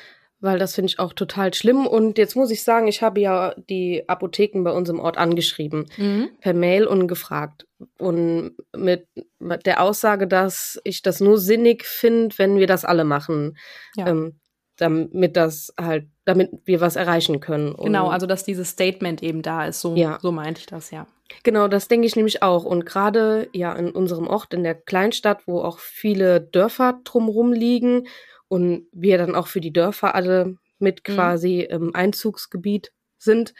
weil 0.40 0.58
das 0.58 0.76
finde 0.76 0.86
ich 0.86 1.00
auch 1.00 1.12
total 1.12 1.52
schlimm. 1.52 1.86
Und 1.86 2.16
jetzt 2.16 2.36
muss 2.36 2.52
ich 2.52 2.62
sagen, 2.62 2.86
ich 2.86 3.02
habe 3.02 3.20
ja 3.20 3.54
die 3.68 4.08
Apotheken 4.08 4.62
bei 4.62 4.70
uns 4.70 4.88
im 4.88 5.00
Ort 5.00 5.18
angeschrieben, 5.18 5.86
mhm. 5.96 6.30
per 6.40 6.54
Mail 6.54 6.86
und 6.86 7.08
gefragt. 7.08 7.66
Und 7.98 8.52
mit, 8.74 9.08
mit, 9.40 9.66
der 9.66 9.82
Aussage, 9.82 10.28
dass 10.28 10.80
ich 10.84 11.02
das 11.02 11.18
nur 11.18 11.38
sinnig 11.38 11.84
finde, 11.84 12.38
wenn 12.38 12.56
wir 12.58 12.68
das 12.68 12.84
alle 12.84 13.04
machen. 13.04 13.58
Ja. 13.96 14.06
Ähm, 14.06 14.38
damit 14.78 15.36
das 15.36 15.74
halt, 15.78 16.06
damit 16.24 16.50
wir 16.64 16.80
was 16.80 16.96
erreichen 16.96 17.40
können. 17.40 17.74
Und 17.74 17.86
genau, 17.86 18.08
also 18.08 18.26
dass 18.26 18.44
dieses 18.44 18.70
Statement 18.70 19.22
eben 19.22 19.42
da 19.42 19.66
ist, 19.66 19.80
so, 19.80 19.94
ja. 19.96 20.18
so 20.22 20.32
meinte 20.32 20.60
ich 20.60 20.66
das, 20.66 20.90
ja. 20.90 21.06
Genau, 21.42 21.68
das 21.68 21.88
denke 21.88 22.06
ich 22.06 22.16
nämlich 22.16 22.42
auch. 22.42 22.64
Und 22.64 22.86
gerade 22.86 23.48
ja 23.52 23.72
in 23.74 23.90
unserem 23.90 24.26
Ort, 24.28 24.54
in 24.54 24.62
der 24.62 24.74
Kleinstadt, 24.74 25.46
wo 25.46 25.60
auch 25.60 25.78
viele 25.78 26.40
Dörfer 26.40 27.00
drumherum 27.04 27.52
liegen 27.52 28.06
und 28.46 28.86
wir 28.92 29.18
dann 29.18 29.34
auch 29.34 29.48
für 29.48 29.60
die 29.60 29.72
Dörfer 29.72 30.14
alle 30.14 30.56
mit 30.78 31.06
mhm. 31.06 31.14
quasi 31.14 31.60
im 31.60 31.94
Einzugsgebiet 31.94 32.92
sind, 33.18 33.52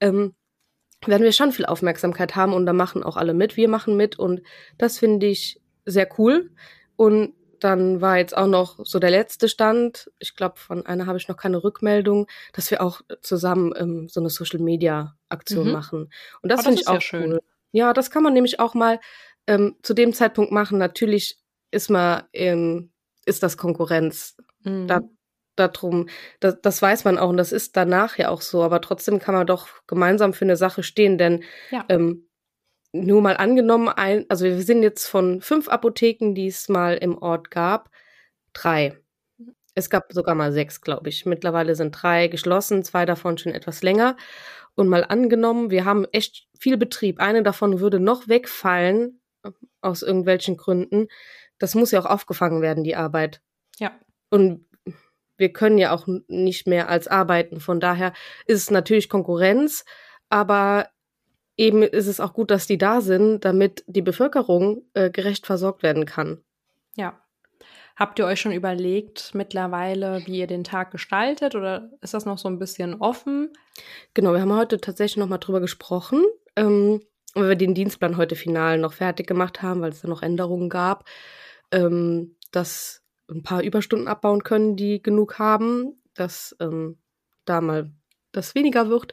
ähm, 0.00 0.34
werden 1.04 1.24
wir 1.24 1.32
schon 1.32 1.52
viel 1.52 1.66
Aufmerksamkeit 1.66 2.36
haben 2.36 2.52
und 2.52 2.64
da 2.64 2.72
machen 2.72 3.02
auch 3.02 3.16
alle 3.16 3.34
mit. 3.34 3.56
Wir 3.56 3.68
machen 3.68 3.96
mit 3.96 4.18
und 4.18 4.42
das 4.78 4.98
finde 4.98 5.26
ich 5.26 5.60
sehr 5.84 6.08
cool. 6.18 6.50
Und 6.96 7.34
dann 7.60 8.00
war 8.00 8.18
jetzt 8.18 8.36
auch 8.36 8.46
noch 8.46 8.78
so 8.84 8.98
der 8.98 9.10
letzte 9.10 9.48
Stand. 9.48 10.10
Ich 10.18 10.34
glaube, 10.34 10.58
von 10.58 10.84
einer 10.86 11.06
habe 11.06 11.18
ich 11.18 11.28
noch 11.28 11.36
keine 11.36 11.62
Rückmeldung, 11.62 12.26
dass 12.52 12.70
wir 12.70 12.82
auch 12.82 13.00
zusammen 13.22 13.72
ähm, 13.76 14.08
so 14.08 14.20
eine 14.20 14.30
Social 14.30 14.60
Media 14.60 15.16
Aktion 15.28 15.66
mhm. 15.66 15.72
machen. 15.72 16.12
Und 16.42 16.50
das, 16.50 16.60
oh, 16.60 16.62
finde 16.64 16.80
ich 16.80 16.88
auch 16.88 16.94
ja 16.94 17.00
schön. 17.00 17.32
cool. 17.32 17.40
Ja, 17.72 17.92
das 17.92 18.10
kann 18.10 18.22
man 18.22 18.32
nämlich 18.32 18.58
auch 18.58 18.74
mal 18.74 18.98
ähm, 19.46 19.76
zu 19.82 19.94
dem 19.94 20.12
Zeitpunkt 20.12 20.52
machen. 20.52 20.78
Natürlich 20.78 21.38
ist 21.70 21.90
man, 21.90 22.24
ähm, 22.32 22.92
ist 23.26 23.42
das 23.42 23.56
Konkurrenz. 23.56 24.36
Mhm. 24.64 24.86
Da, 24.86 25.00
darum, 25.56 26.08
das, 26.40 26.60
das 26.60 26.80
weiß 26.80 27.04
man 27.04 27.18
auch 27.18 27.28
und 27.28 27.36
das 27.36 27.52
ist 27.52 27.76
danach 27.76 28.18
ja 28.18 28.28
auch 28.30 28.40
so. 28.40 28.62
Aber 28.62 28.80
trotzdem 28.80 29.18
kann 29.18 29.34
man 29.34 29.46
doch 29.46 29.68
gemeinsam 29.86 30.32
für 30.32 30.44
eine 30.44 30.56
Sache 30.56 30.82
stehen, 30.82 31.18
denn 31.18 31.44
ja. 31.70 31.84
ähm, 31.88 32.29
nur 32.92 33.22
mal 33.22 33.36
angenommen, 33.36 33.88
ein, 33.88 34.26
also 34.28 34.44
wir 34.44 34.62
sind 34.62 34.82
jetzt 34.82 35.06
von 35.06 35.40
fünf 35.40 35.68
Apotheken, 35.68 36.34
die 36.34 36.48
es 36.48 36.68
mal 36.68 36.96
im 36.96 37.18
Ort 37.18 37.50
gab, 37.50 37.90
drei. 38.52 38.98
Es 39.74 39.88
gab 39.88 40.12
sogar 40.12 40.34
mal 40.34 40.52
sechs, 40.52 40.80
glaube 40.80 41.08
ich. 41.08 41.26
Mittlerweile 41.26 41.74
sind 41.76 41.92
drei 41.92 42.26
geschlossen, 42.26 42.82
zwei 42.82 43.06
davon 43.06 43.38
schon 43.38 43.54
etwas 43.54 43.82
länger. 43.82 44.16
Und 44.74 44.88
mal 44.88 45.04
angenommen, 45.04 45.70
wir 45.70 45.84
haben 45.84 46.06
echt 46.12 46.48
viel 46.58 46.76
Betrieb. 46.76 47.20
Eine 47.20 47.42
davon 47.42 47.80
würde 47.80 48.00
noch 48.00 48.28
wegfallen, 48.28 49.20
aus 49.80 50.02
irgendwelchen 50.02 50.56
Gründen. 50.56 51.08
Das 51.58 51.74
muss 51.74 51.90
ja 51.90 52.00
auch 52.00 52.06
aufgefangen 52.06 52.62
werden, 52.62 52.84
die 52.84 52.96
Arbeit. 52.96 53.40
Ja. 53.78 53.92
Und 54.30 54.66
wir 55.36 55.52
können 55.52 55.78
ja 55.78 55.92
auch 55.92 56.06
nicht 56.28 56.66
mehr 56.66 56.88
als 56.88 57.08
arbeiten. 57.08 57.60
Von 57.60 57.80
daher 57.80 58.12
ist 58.46 58.58
es 58.58 58.70
natürlich 58.70 59.08
Konkurrenz, 59.08 59.84
aber 60.28 60.88
eben 61.60 61.82
ist 61.82 62.06
es 62.06 62.20
auch 62.20 62.32
gut, 62.32 62.50
dass 62.50 62.66
die 62.66 62.78
da 62.78 63.02
sind, 63.02 63.44
damit 63.44 63.84
die 63.86 64.00
Bevölkerung 64.00 64.82
äh, 64.94 65.10
gerecht 65.10 65.44
versorgt 65.44 65.82
werden 65.82 66.06
kann. 66.06 66.38
Ja. 66.96 67.20
Habt 67.96 68.18
ihr 68.18 68.24
euch 68.24 68.40
schon 68.40 68.52
überlegt 68.52 69.34
mittlerweile, 69.34 70.26
wie 70.26 70.38
ihr 70.38 70.46
den 70.46 70.64
Tag 70.64 70.90
gestaltet 70.90 71.54
oder 71.54 71.90
ist 72.00 72.14
das 72.14 72.24
noch 72.24 72.38
so 72.38 72.48
ein 72.48 72.58
bisschen 72.58 72.94
offen? 72.94 73.50
Genau, 74.14 74.32
wir 74.32 74.40
haben 74.40 74.56
heute 74.56 74.80
tatsächlich 74.80 75.18
noch 75.18 75.28
mal 75.28 75.36
drüber 75.36 75.60
gesprochen, 75.60 76.24
ähm, 76.56 77.02
weil 77.34 77.50
wir 77.50 77.56
den 77.56 77.74
Dienstplan 77.74 78.16
heute 78.16 78.36
final 78.36 78.78
noch 78.78 78.94
fertig 78.94 79.26
gemacht 79.26 79.60
haben, 79.60 79.82
weil 79.82 79.90
es 79.90 80.00
da 80.00 80.08
noch 80.08 80.22
Änderungen 80.22 80.70
gab. 80.70 81.04
ähm, 81.72 82.36
dass 82.52 83.02
ein 83.30 83.42
paar 83.42 83.62
Überstunden 83.62 84.08
abbauen 84.08 84.42
können, 84.42 84.76
die 84.76 85.02
genug 85.02 85.38
haben, 85.38 86.00
dass 86.14 86.56
ähm, 86.58 86.98
da 87.44 87.60
mal 87.60 87.92
das 88.32 88.54
weniger 88.54 88.88
wird. 88.88 89.12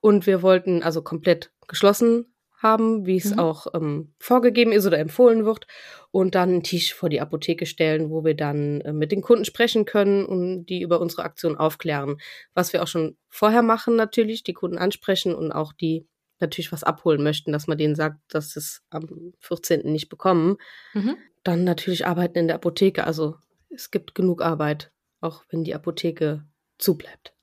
Und 0.00 0.26
wir 0.26 0.42
wollten 0.42 0.82
also 0.82 1.02
komplett 1.02 1.50
geschlossen 1.68 2.26
haben, 2.60 3.06
wie 3.06 3.16
es 3.16 3.32
mhm. 3.32 3.38
auch 3.38 3.66
ähm, 3.72 4.12
vorgegeben 4.18 4.72
ist 4.72 4.86
oder 4.86 4.98
empfohlen 4.98 5.44
wird. 5.44 5.66
Und 6.10 6.34
dann 6.34 6.48
einen 6.48 6.62
Tisch 6.62 6.92
vor 6.92 7.08
die 7.08 7.20
Apotheke 7.20 7.66
stellen, 7.66 8.10
wo 8.10 8.24
wir 8.24 8.34
dann 8.34 8.80
äh, 8.80 8.92
mit 8.92 9.12
den 9.12 9.22
Kunden 9.22 9.44
sprechen 9.44 9.84
können 9.84 10.26
und 10.26 10.66
die 10.66 10.82
über 10.82 11.00
unsere 11.00 11.22
Aktion 11.22 11.56
aufklären. 11.56 12.16
Was 12.54 12.72
wir 12.72 12.82
auch 12.82 12.88
schon 12.88 13.16
vorher 13.28 13.62
machen 13.62 13.94
natürlich, 13.94 14.42
die 14.42 14.54
Kunden 14.54 14.78
ansprechen 14.78 15.34
und 15.34 15.52
auch 15.52 15.72
die 15.72 16.06
natürlich 16.40 16.72
was 16.72 16.84
abholen 16.84 17.22
möchten, 17.22 17.52
dass 17.52 17.66
man 17.66 17.78
denen 17.78 17.94
sagt, 17.94 18.18
dass 18.28 18.50
sie 18.50 18.60
es 18.60 18.82
am 18.90 19.32
14. 19.40 19.90
nicht 19.92 20.08
bekommen. 20.08 20.56
Mhm. 20.94 21.16
Dann 21.44 21.64
natürlich 21.64 22.06
arbeiten 22.06 22.38
in 22.38 22.46
der 22.48 22.56
Apotheke. 22.56 23.04
Also 23.04 23.36
es 23.70 23.90
gibt 23.90 24.14
genug 24.14 24.42
Arbeit, 24.42 24.92
auch 25.20 25.44
wenn 25.50 25.64
die 25.64 25.74
Apotheke 25.74 26.44
zubleibt. 26.78 27.34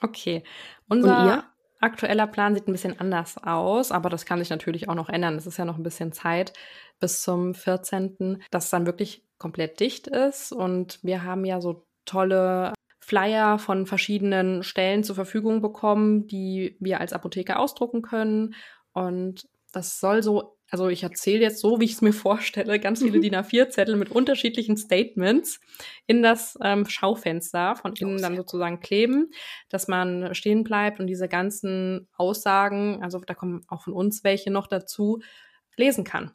Okay. 0.00 0.42
Unser 0.88 1.53
aktueller 1.84 2.26
Plan 2.26 2.54
sieht 2.54 2.66
ein 2.66 2.72
bisschen 2.72 2.98
anders 2.98 3.38
aus, 3.38 3.92
aber 3.92 4.10
das 4.10 4.26
kann 4.26 4.38
sich 4.40 4.50
natürlich 4.50 4.88
auch 4.88 4.94
noch 4.94 5.08
ändern. 5.08 5.36
Es 5.36 5.46
ist 5.46 5.58
ja 5.58 5.64
noch 5.64 5.76
ein 5.76 5.82
bisschen 5.82 6.12
Zeit 6.12 6.52
bis 6.98 7.22
zum 7.22 7.54
14., 7.54 8.42
dass 8.50 8.64
es 8.64 8.70
dann 8.70 8.86
wirklich 8.86 9.24
komplett 9.38 9.80
dicht 9.80 10.06
ist. 10.06 10.52
Und 10.52 10.98
wir 11.02 11.22
haben 11.22 11.44
ja 11.44 11.60
so 11.60 11.86
tolle 12.04 12.72
Flyer 13.00 13.58
von 13.58 13.86
verschiedenen 13.86 14.62
Stellen 14.62 15.04
zur 15.04 15.14
Verfügung 15.14 15.60
bekommen, 15.60 16.26
die 16.26 16.76
wir 16.80 17.00
als 17.00 17.12
Apotheke 17.12 17.58
ausdrucken 17.58 18.02
können. 18.02 18.54
Und 18.92 19.46
das 19.72 20.00
soll 20.00 20.22
so, 20.22 20.56
also 20.74 20.88
ich 20.88 21.04
erzähle 21.04 21.42
jetzt 21.42 21.60
so, 21.60 21.78
wie 21.78 21.84
ich 21.84 21.92
es 21.92 22.02
mir 22.02 22.12
vorstelle, 22.12 22.80
ganz 22.80 23.00
viele 23.00 23.18
mhm. 23.18 23.22
DIN 23.22 23.36
A4-Zettel 23.36 23.94
mit 23.94 24.10
unterschiedlichen 24.10 24.76
Statements 24.76 25.60
in 26.08 26.20
das 26.20 26.58
ähm, 26.64 26.84
Schaufenster 26.84 27.76
von 27.76 27.94
innen 27.94 28.20
dann 28.20 28.36
sozusagen 28.36 28.80
kleben, 28.80 29.30
dass 29.68 29.86
man 29.86 30.34
stehen 30.34 30.64
bleibt 30.64 30.98
und 30.98 31.06
diese 31.06 31.28
ganzen 31.28 32.08
Aussagen, 32.16 33.04
also 33.04 33.20
da 33.20 33.34
kommen 33.34 33.64
auch 33.68 33.82
von 33.82 33.92
uns 33.92 34.24
welche 34.24 34.50
noch 34.50 34.66
dazu, 34.66 35.22
lesen 35.76 36.02
kann. 36.02 36.32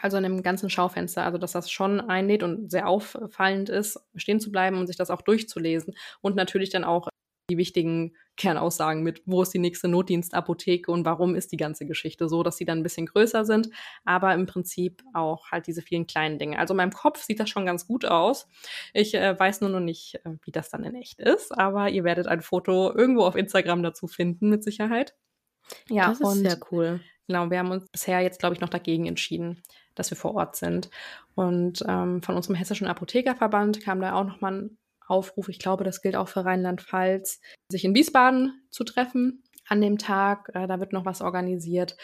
Also 0.00 0.16
in 0.16 0.22
dem 0.22 0.42
ganzen 0.42 0.70
Schaufenster, 0.70 1.26
also 1.26 1.36
dass 1.36 1.52
das 1.52 1.70
schon 1.70 2.00
einlädt 2.00 2.42
und 2.42 2.70
sehr 2.70 2.88
auffallend 2.88 3.68
ist, 3.68 4.00
stehen 4.14 4.40
zu 4.40 4.50
bleiben 4.50 4.78
und 4.78 4.86
sich 4.86 4.96
das 4.96 5.10
auch 5.10 5.20
durchzulesen. 5.20 5.94
Und 6.22 6.34
natürlich 6.34 6.70
dann 6.70 6.84
auch 6.84 7.08
die 7.50 7.58
wichtigen 7.58 8.14
Kernaussagen 8.36 9.02
mit, 9.02 9.22
wo 9.26 9.42
ist 9.42 9.52
die 9.52 9.58
nächste 9.58 9.88
Notdienstapotheke 9.88 10.90
und 10.90 11.04
warum 11.04 11.34
ist 11.34 11.52
die 11.52 11.56
ganze 11.56 11.86
Geschichte 11.86 12.28
so, 12.28 12.42
dass 12.42 12.56
sie 12.56 12.64
dann 12.64 12.78
ein 12.78 12.82
bisschen 12.82 13.06
größer 13.06 13.44
sind, 13.44 13.68
aber 14.04 14.32
im 14.34 14.46
Prinzip 14.46 15.02
auch 15.12 15.50
halt 15.50 15.66
diese 15.66 15.82
vielen 15.82 16.06
kleinen 16.06 16.38
Dinge. 16.38 16.58
Also 16.58 16.72
in 16.72 16.78
meinem 16.78 16.92
Kopf 16.92 17.22
sieht 17.22 17.40
das 17.40 17.50
schon 17.50 17.66
ganz 17.66 17.86
gut 17.86 18.06
aus. 18.06 18.48
Ich 18.94 19.14
äh, 19.14 19.38
weiß 19.38 19.60
nur 19.60 19.70
noch 19.70 19.80
nicht, 19.80 20.14
äh, 20.24 20.36
wie 20.42 20.52
das 20.52 20.70
dann 20.70 20.84
in 20.84 20.94
echt 20.94 21.20
ist, 21.20 21.56
aber 21.56 21.90
ihr 21.90 22.04
werdet 22.04 22.26
ein 22.26 22.40
Foto 22.40 22.94
irgendwo 22.94 23.24
auf 23.24 23.36
Instagram 23.36 23.82
dazu 23.82 24.06
finden, 24.06 24.48
mit 24.48 24.64
Sicherheit. 24.64 25.14
Ja, 25.88 26.08
das 26.08 26.20
ist 26.20 26.40
sehr 26.40 26.58
cool. 26.70 27.00
Genau, 27.26 27.50
wir 27.50 27.58
haben 27.58 27.70
uns 27.70 27.88
bisher 27.90 28.20
jetzt, 28.20 28.40
glaube 28.40 28.54
ich, 28.54 28.60
noch 28.60 28.70
dagegen 28.70 29.06
entschieden 29.06 29.62
dass 29.94 30.10
wir 30.10 30.16
vor 30.16 30.34
Ort 30.34 30.56
sind. 30.56 30.90
Und 31.34 31.84
ähm, 31.86 32.22
von 32.22 32.34
unserem 32.34 32.56
Hessischen 32.56 32.86
Apothekerverband 32.86 33.82
kam 33.82 34.00
da 34.00 34.14
auch 34.14 34.24
nochmal 34.24 34.54
ein 34.54 34.78
Aufruf, 35.10 35.48
ich 35.48 35.58
glaube, 35.58 35.84
das 35.84 36.02
gilt 36.02 36.16
auch 36.16 36.28
für 36.28 36.44
Rheinland-Pfalz, 36.44 37.40
sich 37.68 37.84
in 37.84 37.94
Wiesbaden 37.94 38.62
zu 38.70 38.84
treffen 38.84 39.42
an 39.68 39.80
dem 39.80 39.98
Tag. 39.98 40.50
Äh, 40.54 40.66
da 40.66 40.80
wird 40.80 40.92
noch 40.92 41.04
was 41.04 41.22
organisiert. 41.22 41.96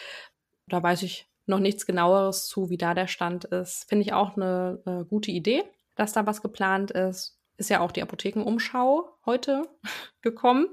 Da 0.67 0.81
weiß 0.81 1.03
ich 1.03 1.27
noch 1.45 1.59
nichts 1.59 1.85
genaueres 1.85 2.47
zu, 2.47 2.69
wie 2.69 2.77
da 2.77 2.93
der 2.93 3.07
Stand 3.07 3.45
ist. 3.45 3.85
Finde 3.89 4.03
ich 4.03 4.13
auch 4.13 4.35
eine 4.35 4.81
äh, 4.85 5.05
gute 5.05 5.31
Idee, 5.31 5.63
dass 5.95 6.13
da 6.13 6.25
was 6.25 6.41
geplant 6.41 6.91
ist. 6.91 7.39
Ist 7.57 7.69
ja 7.69 7.79
auch 7.79 7.91
die 7.91 8.01
Apothekenumschau 8.01 9.09
heute 9.25 9.63
gekommen. 10.21 10.67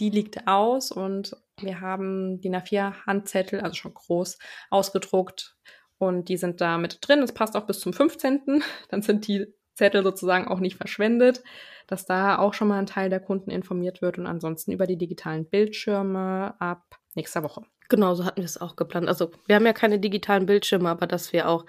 Die 0.00 0.10
liegt 0.10 0.46
aus 0.46 0.92
und 0.92 1.36
wir 1.60 1.80
haben 1.80 2.40
die 2.40 2.50
A4-Handzettel, 2.50 3.60
also 3.60 3.74
schon 3.74 3.94
groß, 3.94 4.38
ausgedruckt 4.70 5.56
und 5.98 6.28
die 6.28 6.36
sind 6.36 6.60
da 6.60 6.78
mit 6.78 6.98
drin. 7.00 7.20
Das 7.20 7.32
passt 7.32 7.56
auch 7.56 7.66
bis 7.66 7.80
zum 7.80 7.92
15. 7.92 8.62
Dann 8.88 9.02
sind 9.02 9.26
die 9.26 9.46
Zettel 9.78 10.02
sozusagen 10.02 10.48
auch 10.48 10.60
nicht 10.60 10.76
verschwendet, 10.76 11.42
dass 11.86 12.04
da 12.04 12.38
auch 12.38 12.52
schon 12.52 12.68
mal 12.68 12.78
ein 12.78 12.86
Teil 12.86 13.08
der 13.08 13.20
Kunden 13.20 13.50
informiert 13.50 14.02
wird 14.02 14.18
und 14.18 14.26
ansonsten 14.26 14.72
über 14.72 14.86
die 14.86 14.98
digitalen 14.98 15.46
Bildschirme 15.46 16.54
ab 16.58 16.98
nächster 17.14 17.42
Woche. 17.42 17.62
Genau, 17.88 18.14
so 18.14 18.24
hatten 18.26 18.42
wir 18.42 18.44
es 18.44 18.60
auch 18.60 18.76
geplant. 18.76 19.08
Also 19.08 19.30
wir 19.46 19.56
haben 19.56 19.64
ja 19.64 19.72
keine 19.72 19.98
digitalen 19.98 20.44
Bildschirme, 20.44 20.90
aber 20.90 21.06
dass 21.06 21.32
wir 21.32 21.48
auch 21.48 21.64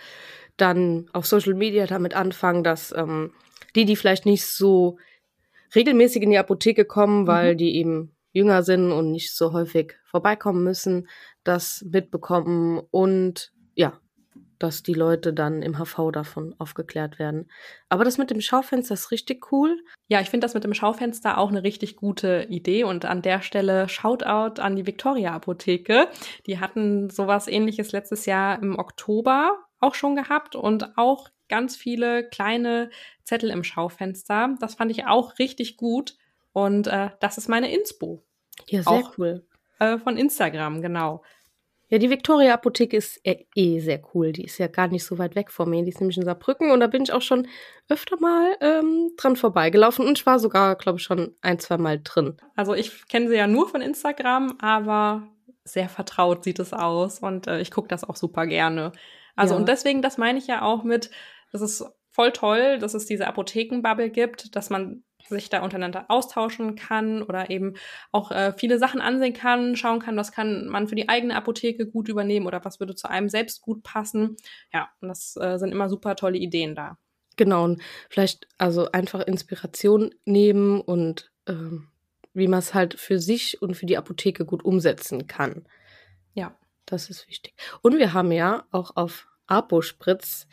dann 0.58 1.10
auf 1.14 1.26
Social 1.26 1.54
Media 1.54 1.86
damit 1.86 2.14
anfangen, 2.14 2.64
dass 2.64 2.92
ähm, 2.92 3.32
die, 3.76 3.86
die 3.86 3.96
vielleicht 3.96 4.26
nicht 4.26 4.46
so 4.46 4.98
regelmäßig 5.74 6.22
in 6.24 6.32
die 6.32 6.38
Apotheke 6.38 6.84
kommen, 6.84 7.28
weil 7.28 7.54
mhm. 7.54 7.58
die 7.58 7.76
eben 7.78 8.16
jünger 8.32 8.64
sind 8.64 8.92
und 8.92 9.12
nicht 9.12 9.34
so 9.34 9.54
häufig 9.54 9.96
vorbeikommen 10.04 10.64
müssen, 10.64 11.08
das 11.44 11.86
mitbekommen 11.90 12.82
und 12.92 13.54
ja, 13.76 14.00
dass 14.60 14.84
die 14.84 14.94
Leute 14.94 15.34
dann 15.34 15.62
im 15.62 15.78
HV 15.78 16.12
davon 16.12 16.54
aufgeklärt 16.60 17.18
werden. 17.18 17.50
Aber 17.88 18.04
das 18.04 18.18
mit 18.18 18.30
dem 18.30 18.42
Schaufenster 18.42 18.94
ist 18.94 19.12
richtig 19.12 19.52
cool. 19.52 19.82
Ja, 20.08 20.22
ich 20.22 20.30
finde 20.30 20.46
das 20.46 20.54
mit 20.54 20.64
dem 20.64 20.74
Schaufenster 20.74 21.38
auch 21.38 21.50
eine 21.50 21.64
richtig 21.64 21.96
gute 21.96 22.46
Idee 22.50 22.84
und 22.84 23.06
an 23.06 23.22
der 23.22 23.42
Stelle 23.42 23.90
Shoutout 23.90 24.62
an 24.62 24.76
die 24.76 24.86
Victoria 24.86 25.34
Apotheke. 25.34 26.10
Die 26.46 26.60
hatten 26.60 27.10
sowas 27.10 27.48
ähnliches 27.48 27.92
letztes 27.92 28.26
Jahr 28.26 28.62
im 28.62 28.78
Oktober 28.78 29.58
auch 29.80 29.96
schon 29.96 30.16
gehabt 30.16 30.56
und 30.56 30.98
auch 30.98 31.30
ganz 31.48 31.76
viele 31.76 32.28
kleine 32.28 32.90
Zettel 33.24 33.50
im 33.50 33.64
Schaufenster. 33.64 34.56
Das 34.60 34.76
fand 34.76 34.92
ich 34.92 35.08
auch 35.08 35.40
richtig 35.40 35.78
gut 35.78 36.18
und 36.54 36.88
äh, 36.88 37.10
das 37.20 37.38
ist 37.38 37.48
meine 37.48 37.74
Inspo. 37.74 38.24
Ja, 38.68 38.84
sehr 38.84 38.92
auch, 38.92 39.18
cool. 39.18 39.46
Äh, 39.80 39.98
von 39.98 40.18
Instagram, 40.18 40.82
genau. 40.82 41.24
Ja, 41.90 41.98
die 41.98 42.10
Victoria 42.10 42.54
Apotheke 42.54 42.96
ist 42.96 43.20
eh, 43.26 43.46
eh 43.56 43.80
sehr 43.80 44.02
cool. 44.14 44.32
Die 44.32 44.44
ist 44.44 44.60
ja 44.60 44.68
gar 44.68 44.88
nicht 44.88 45.04
so 45.04 45.18
weit 45.18 45.36
weg 45.36 45.52
von 45.52 45.70
mir. 45.70 45.84
Die 45.84 45.90
ist 45.90 46.00
nämlich 46.00 46.18
in 46.18 46.24
Saarbrücken 46.24 46.72
und 46.72 46.80
da 46.80 46.88
bin 46.88 47.04
ich 47.04 47.12
auch 47.12 47.22
schon 47.22 47.48
öfter 47.90 48.20
mal 48.20 48.56
ähm, 48.62 49.12
dran 49.18 49.36
vorbeigelaufen 49.36 50.06
und 50.06 50.18
ich 50.18 50.26
war 50.26 50.38
sogar, 50.38 50.76
glaube 50.76 51.00
ich, 51.00 51.04
schon 51.04 51.36
ein, 51.42 51.58
zwei 51.58 51.78
Mal 51.78 52.00
drin. 52.04 52.38
Also 52.56 52.76
ich 52.76 53.08
kenne 53.08 53.30
sie 53.30 53.36
ja 53.36 53.48
nur 53.48 53.68
von 53.68 53.82
Instagram, 53.82 54.56
aber 54.60 55.28
sehr 55.64 55.90
vertraut 55.90 56.44
sieht 56.44 56.60
es 56.60 56.74
aus 56.74 57.20
und 57.20 57.48
äh, 57.48 57.60
ich 57.60 57.72
gucke 57.72 57.88
das 57.88 58.04
auch 58.04 58.16
super 58.16 58.46
gerne. 58.46 58.92
Also 59.36 59.56
ja. 59.56 59.60
und 59.60 59.68
deswegen, 59.68 60.02
das 60.04 60.18
meine 60.18 60.38
ich 60.38 60.48
ja 60.48 60.62
auch 60.62 60.84
mit, 60.84 61.10
das 61.52 61.62
ist 61.62 61.86
voll 62.12 62.32
toll, 62.32 62.78
dass 62.80 62.94
es 62.94 63.06
diese 63.06 63.28
Apothekenbubble 63.28 64.10
gibt, 64.10 64.56
dass 64.56 64.70
man 64.70 65.04
sich 65.30 65.50
da 65.50 65.62
untereinander 65.62 66.06
austauschen 66.10 66.76
kann 66.76 67.24
oder 67.24 67.50
eben 67.50 67.76
auch 68.12 68.32
äh, 68.32 68.54
viele 68.58 68.80
Sachen 68.80 69.02
ansehen 69.02 69.34
kann, 69.34 69.76
schauen 69.76 70.00
kann, 70.00 70.18
was 70.18 70.32
kann 70.32 70.68
man 70.68 70.88
für 70.88 70.96
die 70.96 71.10
eigene 71.10 71.36
Apotheke 71.36 71.88
gut 71.88 72.10
übernehmen 72.10 72.48
oder 72.48 72.64
was 72.66 72.80
würde 72.80 72.96
zu 72.96 73.10
einem 73.10 73.30
selbst 73.30 73.62
gut 73.62 73.84
passen. 73.84 74.38
Ja, 74.74 74.90
und 75.02 75.08
das 75.08 75.36
äh, 75.40 75.58
sind 75.58 75.72
immer 75.72 75.90
super 75.90 76.16
tolle 76.16 76.38
Ideen 76.38 76.76
da. 76.76 76.98
Genau, 77.38 77.64
und 77.64 77.82
vielleicht 78.10 78.48
also 78.58 78.92
einfach 78.92 79.22
Inspiration 79.22 80.14
nehmen 80.26 80.82
und 80.82 81.32
ähm, 81.48 81.88
wie 82.34 82.48
man 82.48 82.60
es 82.60 82.74
halt 82.74 83.00
für 83.00 83.20
sich 83.20 83.62
und 83.62 83.76
für 83.76 83.86
die 83.86 83.98
Apotheke 83.98 84.46
gut 84.46 84.64
umsetzen 84.64 85.28
kann. 85.28 85.66
Ja, 86.34 86.58
das 86.86 87.10
ist 87.10 87.28
wichtig. 87.28 87.54
Und 87.82 87.98
wir 87.98 88.14
haben 88.14 88.32
ja 88.32 88.66
auch 88.72 88.96
auf 88.96 89.28
Apospritz 89.48 90.48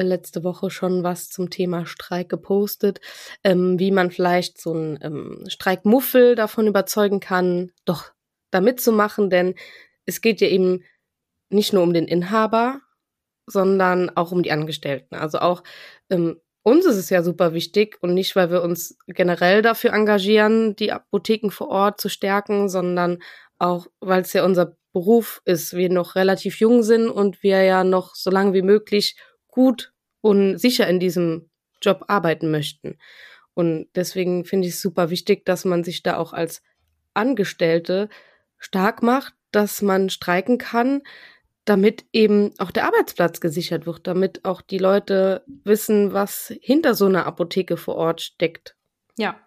letzte 0.00 0.44
Woche 0.44 0.70
schon 0.70 1.02
was 1.02 1.28
zum 1.28 1.50
Thema 1.50 1.84
Streik 1.84 2.28
gepostet, 2.30 3.00
ähm, 3.44 3.78
wie 3.78 3.90
man 3.90 4.10
vielleicht 4.10 4.60
so 4.60 4.72
einen 4.72 4.98
ähm, 5.02 5.44
Streikmuffel 5.48 6.34
davon 6.34 6.66
überzeugen 6.66 7.20
kann, 7.20 7.72
doch 7.84 8.12
da 8.50 8.60
mitzumachen, 8.60 9.28
denn 9.28 9.54
es 10.06 10.20
geht 10.20 10.40
ja 10.40 10.48
eben 10.48 10.84
nicht 11.50 11.72
nur 11.72 11.82
um 11.82 11.92
den 11.92 12.06
Inhaber, 12.06 12.80
sondern 13.46 14.10
auch 14.16 14.32
um 14.32 14.42
die 14.42 14.52
Angestellten. 14.52 15.14
Also 15.14 15.38
auch 15.38 15.62
ähm, 16.10 16.40
uns 16.62 16.86
ist 16.86 16.96
es 16.96 17.10
ja 17.10 17.22
super 17.22 17.54
wichtig 17.54 17.98
und 18.00 18.14
nicht, 18.14 18.36
weil 18.36 18.50
wir 18.50 18.62
uns 18.62 18.96
generell 19.06 19.62
dafür 19.62 19.92
engagieren, 19.92 20.76
die 20.76 20.92
Apotheken 20.92 21.50
vor 21.50 21.68
Ort 21.68 22.00
zu 22.00 22.08
stärken, 22.08 22.68
sondern 22.68 23.18
auch, 23.58 23.86
weil 24.00 24.22
es 24.22 24.32
ja 24.32 24.44
unser 24.44 24.76
Beruf 24.92 25.40
ist, 25.44 25.74
wir 25.74 25.90
noch 25.90 26.14
relativ 26.14 26.60
jung 26.60 26.82
sind 26.82 27.08
und 27.08 27.42
wir 27.42 27.62
ja 27.62 27.82
noch 27.82 28.14
so 28.14 28.30
lange 28.30 28.52
wie 28.52 28.62
möglich 28.62 29.16
gut 29.52 29.92
und 30.20 30.58
sicher 30.58 30.88
in 30.88 30.98
diesem 30.98 31.48
Job 31.80 32.06
arbeiten 32.08 32.50
möchten. 32.50 32.98
Und 33.54 33.86
deswegen 33.94 34.44
finde 34.44 34.66
ich 34.66 34.74
es 34.74 34.80
super 34.80 35.10
wichtig, 35.10 35.44
dass 35.44 35.64
man 35.64 35.84
sich 35.84 36.02
da 36.02 36.16
auch 36.16 36.32
als 36.32 36.62
Angestellte 37.14 38.08
stark 38.58 39.02
macht, 39.02 39.34
dass 39.52 39.82
man 39.82 40.10
streiken 40.10 40.58
kann, 40.58 41.02
damit 41.64 42.06
eben 42.12 42.52
auch 42.58 42.70
der 42.70 42.86
Arbeitsplatz 42.86 43.40
gesichert 43.40 43.86
wird, 43.86 44.06
damit 44.06 44.44
auch 44.44 44.62
die 44.62 44.78
Leute 44.78 45.44
wissen, 45.46 46.12
was 46.12 46.52
hinter 46.60 46.94
so 46.94 47.06
einer 47.06 47.26
Apotheke 47.26 47.76
vor 47.76 47.96
Ort 47.96 48.22
steckt. 48.22 48.76
Ja, 49.18 49.38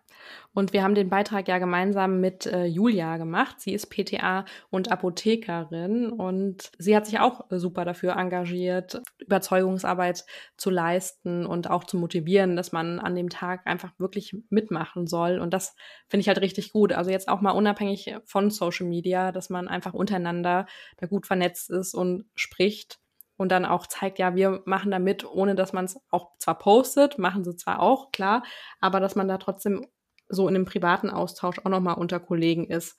Und 0.53 0.73
wir 0.73 0.83
haben 0.83 0.95
den 0.95 1.09
Beitrag 1.09 1.47
ja 1.47 1.57
gemeinsam 1.57 2.19
mit 2.21 2.45
äh, 2.45 2.65
Julia 2.65 3.17
gemacht. 3.17 3.59
Sie 3.59 3.73
ist 3.73 3.89
PTA 3.89 4.45
und 4.69 4.91
Apothekerin 4.91 6.09
und 6.09 6.71
sie 6.77 6.95
hat 6.95 7.05
sich 7.05 7.19
auch 7.19 7.51
äh, 7.51 7.59
super 7.59 7.85
dafür 7.85 8.15
engagiert, 8.15 9.01
Überzeugungsarbeit 9.19 10.25
zu 10.57 10.69
leisten 10.69 11.45
und 11.45 11.69
auch 11.69 11.83
zu 11.83 11.97
motivieren, 11.97 12.55
dass 12.55 12.71
man 12.71 12.99
an 12.99 13.15
dem 13.15 13.29
Tag 13.29 13.67
einfach 13.67 13.91
wirklich 13.97 14.35
mitmachen 14.49 15.07
soll. 15.07 15.39
Und 15.39 15.53
das 15.53 15.75
finde 16.07 16.21
ich 16.21 16.27
halt 16.27 16.41
richtig 16.41 16.71
gut. 16.71 16.93
Also 16.93 17.11
jetzt 17.11 17.27
auch 17.27 17.41
mal 17.41 17.51
unabhängig 17.51 18.15
von 18.25 18.49
Social 18.49 18.87
Media, 18.87 19.31
dass 19.31 19.49
man 19.49 19.67
einfach 19.67 19.93
untereinander 19.93 20.65
da 20.97 21.07
gut 21.07 21.25
vernetzt 21.25 21.69
ist 21.69 21.93
und 21.93 22.25
spricht 22.35 22.99
und 23.37 23.51
dann 23.51 23.65
auch 23.65 23.87
zeigt, 23.87 24.19
ja, 24.19 24.35
wir 24.35 24.61
machen 24.65 24.91
da 24.91 24.99
mit, 24.99 25.25
ohne 25.25 25.55
dass 25.55 25.73
man 25.73 25.85
es 25.85 25.99
auch 26.09 26.31
zwar 26.37 26.57
postet, 26.57 27.17
machen 27.17 27.43
sie 27.43 27.55
zwar 27.55 27.79
auch, 27.79 28.11
klar, 28.11 28.43
aber 28.79 28.99
dass 28.99 29.15
man 29.15 29.27
da 29.27 29.37
trotzdem 29.37 29.85
so 30.29 30.47
in 30.47 30.55
einem 30.55 30.65
privaten 30.65 31.09
Austausch 31.09 31.59
auch 31.59 31.69
nochmal 31.69 31.95
unter 31.95 32.19
Kollegen 32.19 32.65
ist 32.67 32.97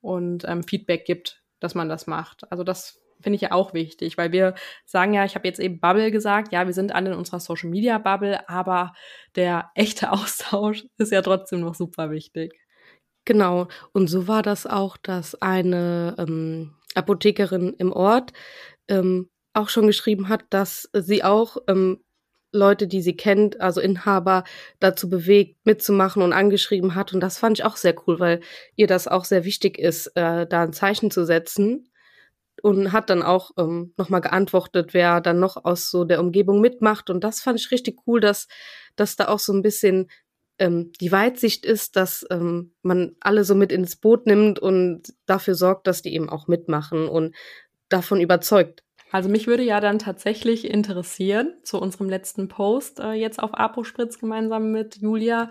und 0.00 0.44
ähm, 0.46 0.62
Feedback 0.62 1.04
gibt, 1.04 1.42
dass 1.60 1.74
man 1.74 1.88
das 1.88 2.06
macht. 2.06 2.50
Also 2.50 2.64
das 2.64 3.00
finde 3.20 3.36
ich 3.36 3.42
ja 3.42 3.52
auch 3.52 3.74
wichtig, 3.74 4.16
weil 4.16 4.32
wir 4.32 4.54
sagen 4.84 5.12
ja, 5.14 5.24
ich 5.24 5.34
habe 5.34 5.46
jetzt 5.46 5.60
eben 5.60 5.80
Bubble 5.80 6.10
gesagt, 6.10 6.52
ja, 6.52 6.66
wir 6.66 6.72
sind 6.72 6.94
alle 6.94 7.10
in 7.10 7.16
unserer 7.16 7.40
Social 7.40 7.70
Media 7.70 7.98
Bubble, 7.98 8.48
aber 8.48 8.92
der 9.34 9.70
echte 9.74 10.12
Austausch 10.12 10.86
ist 10.98 11.12
ja 11.12 11.22
trotzdem 11.22 11.60
noch 11.60 11.74
super 11.74 12.10
wichtig. 12.10 12.54
Genau. 13.24 13.68
Und 13.92 14.08
so 14.08 14.26
war 14.26 14.42
das 14.42 14.66
auch, 14.66 14.96
dass 14.96 15.34
eine 15.42 16.14
ähm, 16.18 16.76
Apothekerin 16.94 17.74
im 17.78 17.92
Ort 17.92 18.32
ähm, 18.88 19.28
auch 19.52 19.68
schon 19.68 19.86
geschrieben 19.86 20.28
hat, 20.28 20.44
dass 20.50 20.88
sie 20.94 21.24
auch 21.24 21.58
ähm, 21.66 22.02
Leute, 22.52 22.86
die 22.86 23.02
sie 23.02 23.16
kennt, 23.16 23.60
also 23.60 23.80
Inhaber, 23.80 24.44
dazu 24.80 25.08
bewegt, 25.08 25.58
mitzumachen 25.64 26.22
und 26.22 26.32
angeschrieben 26.32 26.94
hat. 26.94 27.12
Und 27.12 27.20
das 27.20 27.38
fand 27.38 27.58
ich 27.58 27.64
auch 27.64 27.76
sehr 27.76 27.94
cool, 28.06 28.20
weil 28.20 28.40
ihr 28.74 28.86
das 28.86 29.08
auch 29.08 29.24
sehr 29.24 29.44
wichtig 29.44 29.78
ist, 29.78 30.08
äh, 30.16 30.46
da 30.46 30.62
ein 30.62 30.72
Zeichen 30.72 31.10
zu 31.10 31.24
setzen. 31.24 31.90
Und 32.60 32.90
hat 32.90 33.08
dann 33.08 33.22
auch 33.22 33.52
ähm, 33.56 33.94
nochmal 33.96 34.20
geantwortet, 34.20 34.92
wer 34.92 35.20
dann 35.20 35.38
noch 35.38 35.64
aus 35.64 35.90
so 35.90 36.04
der 36.04 36.18
Umgebung 36.18 36.60
mitmacht. 36.60 37.08
Und 37.08 37.22
das 37.22 37.40
fand 37.40 37.60
ich 37.60 37.70
richtig 37.70 38.00
cool, 38.06 38.18
dass, 38.18 38.48
dass 38.96 39.14
da 39.14 39.28
auch 39.28 39.38
so 39.38 39.52
ein 39.52 39.62
bisschen 39.62 40.08
ähm, 40.58 40.92
die 41.00 41.12
Weitsicht 41.12 41.64
ist, 41.64 41.96
dass 41.96 42.26
ähm, 42.30 42.74
man 42.82 43.14
alle 43.20 43.44
so 43.44 43.54
mit 43.54 43.70
ins 43.72 43.96
Boot 43.96 44.26
nimmt 44.26 44.58
und 44.58 45.14
dafür 45.26 45.54
sorgt, 45.54 45.86
dass 45.86 46.02
die 46.02 46.12
eben 46.14 46.28
auch 46.28 46.48
mitmachen 46.48 47.08
und 47.08 47.34
davon 47.88 48.20
überzeugt, 48.20 48.82
also 49.10 49.28
mich 49.28 49.46
würde 49.46 49.62
ja 49.62 49.80
dann 49.80 49.98
tatsächlich 49.98 50.70
interessieren, 50.70 51.54
zu 51.62 51.80
unserem 51.80 52.08
letzten 52.08 52.48
Post 52.48 53.00
äh, 53.00 53.12
jetzt 53.12 53.42
auf 53.42 53.54
Apospritz 53.54 54.18
gemeinsam 54.18 54.70
mit 54.72 54.96
Julia, 54.96 55.50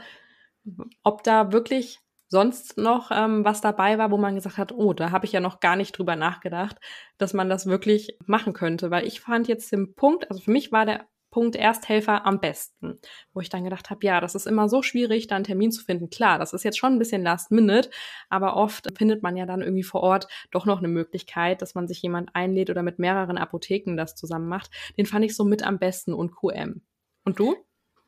ob 1.03 1.23
da 1.23 1.51
wirklich 1.51 1.99
sonst 2.29 2.77
noch 2.77 3.09
ähm, 3.11 3.45
was 3.45 3.61
dabei 3.61 3.97
war, 3.97 4.11
wo 4.11 4.17
man 4.17 4.35
gesagt 4.35 4.57
hat, 4.57 4.71
oh, 4.73 4.93
da 4.93 5.11
habe 5.11 5.25
ich 5.25 5.31
ja 5.31 5.39
noch 5.39 5.59
gar 5.59 5.75
nicht 5.75 5.97
drüber 5.97 6.15
nachgedacht, 6.15 6.77
dass 7.17 7.33
man 7.33 7.49
das 7.49 7.65
wirklich 7.67 8.17
machen 8.25 8.53
könnte. 8.53 8.91
Weil 8.91 9.07
ich 9.07 9.21
fand 9.21 9.47
jetzt 9.47 9.71
den 9.71 9.95
Punkt, 9.95 10.29
also 10.29 10.41
für 10.41 10.51
mich 10.51 10.71
war 10.71 10.85
der 10.85 11.05
Punkt 11.29 11.55
Ersthelfer 11.55 12.25
am 12.25 12.39
besten. 12.39 12.99
Wo 13.33 13.41
ich 13.41 13.49
dann 13.49 13.63
gedacht 13.63 13.89
habe, 13.89 14.05
ja, 14.05 14.21
das 14.21 14.35
ist 14.35 14.47
immer 14.47 14.69
so 14.69 14.81
schwierig, 14.81 15.27
da 15.27 15.35
einen 15.35 15.43
Termin 15.43 15.71
zu 15.71 15.83
finden. 15.83 16.09
Klar, 16.09 16.39
das 16.39 16.53
ist 16.53 16.63
jetzt 16.63 16.77
schon 16.77 16.93
ein 16.93 16.99
bisschen 16.99 17.23
last 17.23 17.51
minute, 17.51 17.89
aber 18.29 18.55
oft 18.55 18.87
findet 18.97 19.23
man 19.23 19.37
ja 19.37 19.45
dann 19.45 19.61
irgendwie 19.61 19.83
vor 19.83 20.01
Ort 20.01 20.27
doch 20.51 20.65
noch 20.65 20.79
eine 20.79 20.87
Möglichkeit, 20.87 21.61
dass 21.61 21.75
man 21.75 21.87
sich 21.87 22.01
jemand 22.01 22.35
einlädt 22.35 22.69
oder 22.69 22.83
mit 22.83 22.99
mehreren 22.99 23.37
Apotheken 23.37 23.95
das 23.97 24.15
zusammen 24.15 24.47
macht. 24.47 24.71
Den 24.97 25.05
fand 25.05 25.25
ich 25.25 25.35
so 25.35 25.43
mit 25.43 25.63
am 25.63 25.79
besten 25.79 26.13
und 26.13 26.35
QM. 26.35 26.81
Und 27.23 27.39
du? 27.39 27.55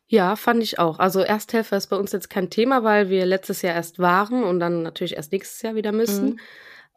Ja, 0.08 0.36
fand 0.36 0.64
ich 0.64 0.80
auch. 0.80 0.98
Also 0.98 1.20
Ersthelfer 1.20 1.78
ist 1.78 1.88
bei 1.88 1.96
uns 1.96 2.12
jetzt 2.12 2.32
kein 2.32 2.50
Thema, 2.50 2.84
weil 2.84 3.10
wir 3.10 3.28
letztes 3.28 3.62
Jahr 3.62 3.76
erst 3.76 4.00
waren 4.00 4.44
und 4.44 4.60
dann 4.60 4.82
natürlich 4.82 5.16
erst 5.16 5.32
nächstes 5.32 5.62
Jahr 5.62 5.76
wieder 5.76 5.92
müssen. 5.92 6.32
Mhm. 6.32 6.40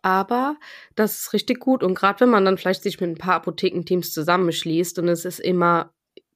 Aber 0.00 0.56
das 0.94 1.18
ist 1.18 1.32
richtig 1.32 1.60
gut. 1.60 1.82
Und 1.82 1.94
gerade 1.94 2.20
wenn 2.20 2.30
man 2.30 2.44
dann 2.44 2.56
vielleicht 2.56 2.82
sich 2.82 3.00
mit 3.00 3.10
ein 3.10 3.18
paar 3.18 3.34
Apothekenteams 3.34 4.12
zusammenschließt 4.12 4.98
und 4.98 5.08
es 5.08 5.24
ist 5.24 5.40
immer 5.40 5.92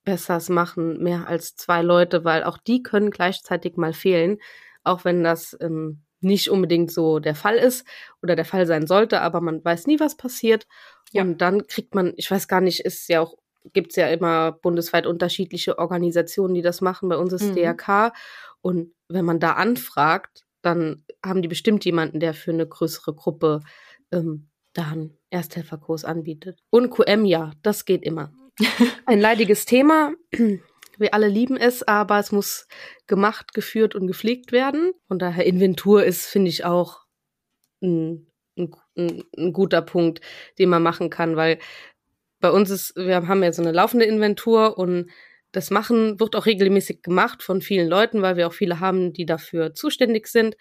besser 0.06 0.36
es 0.36 0.48
machen, 0.48 1.02
mehr 1.02 1.28
als 1.28 1.56
zwei 1.56 1.82
Leute, 1.82 2.24
weil 2.24 2.44
auch 2.44 2.56
die 2.56 2.82
können 2.82 3.10
gleichzeitig 3.10 3.76
mal 3.76 3.92
fehlen, 3.92 4.38
auch 4.84 5.04
wenn 5.04 5.22
das 5.22 5.54
ähm, 5.60 6.00
nicht 6.20 6.48
unbedingt 6.48 6.90
so 6.90 7.18
der 7.18 7.34
Fall 7.34 7.56
ist 7.56 7.86
oder 8.22 8.36
der 8.36 8.44
Fall 8.44 8.66
sein 8.66 8.86
sollte, 8.86 9.20
aber 9.20 9.42
man 9.42 9.62
weiß 9.62 9.86
nie, 9.86 10.00
was 10.00 10.16
passiert. 10.16 10.66
Ja. 11.12 11.22
Und 11.22 11.42
dann 11.42 11.66
kriegt 11.66 11.94
man, 11.94 12.14
ich 12.16 12.30
weiß 12.30 12.48
gar 12.48 12.60
nicht, 12.60 12.80
ist 12.80 13.08
ja 13.08 13.20
auch, 13.20 13.34
gibt 13.72 13.90
es 13.90 13.96
ja 13.96 14.08
immer 14.08 14.52
bundesweit 14.52 15.06
unterschiedliche 15.06 15.78
Organisationen, 15.78 16.54
die 16.54 16.62
das 16.62 16.80
machen. 16.80 17.08
Bei 17.08 17.16
uns 17.16 17.32
ist 17.32 17.50
mhm. 17.50 17.56
DRK. 17.56 18.12
Und 18.62 18.94
wenn 19.08 19.24
man 19.24 19.40
da 19.40 19.52
anfragt, 19.52 20.44
dann 20.62 21.04
haben 21.24 21.42
die 21.42 21.48
bestimmt 21.48 21.84
jemanden, 21.84 22.20
der 22.20 22.32
für 22.32 22.52
eine 22.52 22.66
größere 22.66 23.12
Gruppe 23.14 23.60
ähm, 24.12 24.48
da 24.72 24.88
einen 24.88 25.18
Ersthelferkurs 25.30 26.04
anbietet. 26.04 26.60
Und 26.70 26.90
QM, 26.90 27.24
ja, 27.24 27.52
das 27.62 27.84
geht 27.84 28.04
immer. 28.04 28.32
Ein 29.06 29.20
leidiges 29.20 29.64
Thema. 29.64 30.12
Wir 30.98 31.14
alle 31.14 31.28
lieben 31.28 31.56
es, 31.56 31.82
aber 31.82 32.18
es 32.18 32.32
muss 32.32 32.68
gemacht, 33.06 33.52
geführt 33.52 33.94
und 33.94 34.06
gepflegt 34.06 34.52
werden. 34.52 34.92
Und 35.08 35.20
daher 35.20 35.46
Inventur 35.46 36.04
ist, 36.04 36.26
finde 36.26 36.48
ich, 36.48 36.64
auch 36.64 37.00
ein, 37.82 38.26
ein, 38.56 38.74
ein, 38.96 39.52
guter 39.52 39.82
Punkt, 39.82 40.20
den 40.58 40.70
man 40.70 40.82
machen 40.82 41.10
kann, 41.10 41.36
weil 41.36 41.58
bei 42.40 42.50
uns 42.50 42.70
ist, 42.70 42.96
wir 42.96 43.28
haben 43.28 43.42
ja 43.42 43.52
so 43.52 43.62
eine 43.62 43.72
laufende 43.72 44.06
Inventur 44.06 44.78
und 44.78 45.10
das 45.52 45.70
Machen 45.70 46.20
wird 46.20 46.36
auch 46.36 46.46
regelmäßig 46.46 47.02
gemacht 47.02 47.42
von 47.42 47.62
vielen 47.62 47.88
Leuten, 47.88 48.22
weil 48.22 48.36
wir 48.36 48.46
auch 48.46 48.52
viele 48.52 48.80
haben, 48.80 49.12
die 49.12 49.26
dafür 49.26 49.74
zuständig 49.74 50.28
sind. 50.28 50.56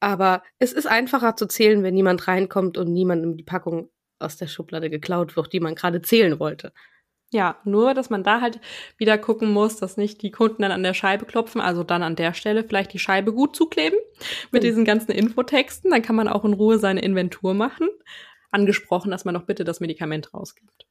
Aber 0.00 0.42
es 0.58 0.72
ist 0.72 0.86
einfacher 0.86 1.36
zu 1.36 1.46
zählen, 1.46 1.82
wenn 1.82 1.94
niemand 1.94 2.28
reinkommt 2.28 2.78
und 2.78 2.92
niemandem 2.92 3.36
die 3.36 3.44
Packung 3.44 3.90
aus 4.18 4.36
der 4.36 4.46
Schublade 4.46 4.90
geklaut 4.90 5.36
wird, 5.36 5.52
die 5.52 5.60
man 5.60 5.74
gerade 5.74 6.02
zählen 6.02 6.38
wollte. 6.38 6.72
Ja, 7.32 7.60
nur, 7.64 7.92
dass 7.92 8.08
man 8.08 8.22
da 8.22 8.40
halt 8.40 8.60
wieder 8.98 9.18
gucken 9.18 9.52
muss, 9.52 9.76
dass 9.76 9.96
nicht 9.96 10.22
die 10.22 10.30
Kunden 10.30 10.62
dann 10.62 10.70
an 10.70 10.84
der 10.84 10.94
Scheibe 10.94 11.26
klopfen, 11.26 11.60
also 11.60 11.82
dann 11.82 12.02
an 12.02 12.14
der 12.14 12.34
Stelle 12.34 12.62
vielleicht 12.62 12.92
die 12.92 13.00
Scheibe 13.00 13.32
gut 13.32 13.56
zukleben 13.56 13.98
mit 14.52 14.62
mhm. 14.62 14.66
diesen 14.66 14.84
ganzen 14.84 15.10
Infotexten. 15.10 15.90
Dann 15.90 16.02
kann 16.02 16.16
man 16.16 16.28
auch 16.28 16.44
in 16.44 16.52
Ruhe 16.52 16.78
seine 16.78 17.02
Inventur 17.02 17.52
machen. 17.52 17.88
Angesprochen, 18.52 19.10
dass 19.10 19.24
man 19.24 19.34
doch 19.34 19.42
bitte 19.42 19.64
das 19.64 19.80
Medikament 19.80 20.32
rausgibt. 20.32 20.86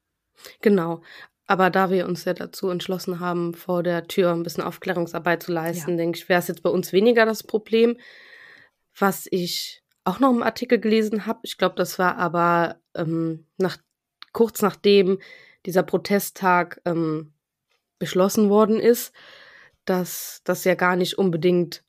Genau. 0.61 1.01
Aber 1.47 1.69
da 1.69 1.89
wir 1.89 2.05
uns 2.05 2.25
ja 2.25 2.33
dazu 2.33 2.69
entschlossen 2.69 3.19
haben, 3.19 3.53
vor 3.53 3.81
der 3.81 4.07
Tür 4.07 4.31
ein 4.31 4.43
bisschen 4.43 4.63
Aufklärungsarbeit 4.63 5.43
zu 5.43 5.53
leisten, 5.53 5.91
ja. 5.91 5.97
denke 5.97 6.17
ich, 6.17 6.27
wäre 6.27 6.39
es 6.39 6.47
jetzt 6.47 6.63
bei 6.63 6.69
uns 6.69 6.91
weniger 6.91 7.25
das 7.25 7.43
Problem. 7.43 7.97
Was 8.97 9.27
ich 9.31 9.83
auch 10.03 10.19
noch 10.19 10.31
im 10.31 10.43
Artikel 10.43 10.79
gelesen 10.79 11.25
habe, 11.25 11.39
ich 11.43 11.57
glaube, 11.57 11.75
das 11.75 11.97
war 11.97 12.17
aber 12.17 12.81
ähm, 12.95 13.45
nach, 13.57 13.77
kurz 14.33 14.61
nachdem 14.61 15.19
dieser 15.65 15.83
Protesttag 15.83 16.81
ähm, 16.85 17.33
beschlossen 17.99 18.49
worden 18.49 18.79
ist, 18.79 19.13
dass 19.85 20.41
das 20.43 20.63
ja 20.63 20.75
gar 20.75 20.95
nicht 20.95 21.17
unbedingt 21.17 21.83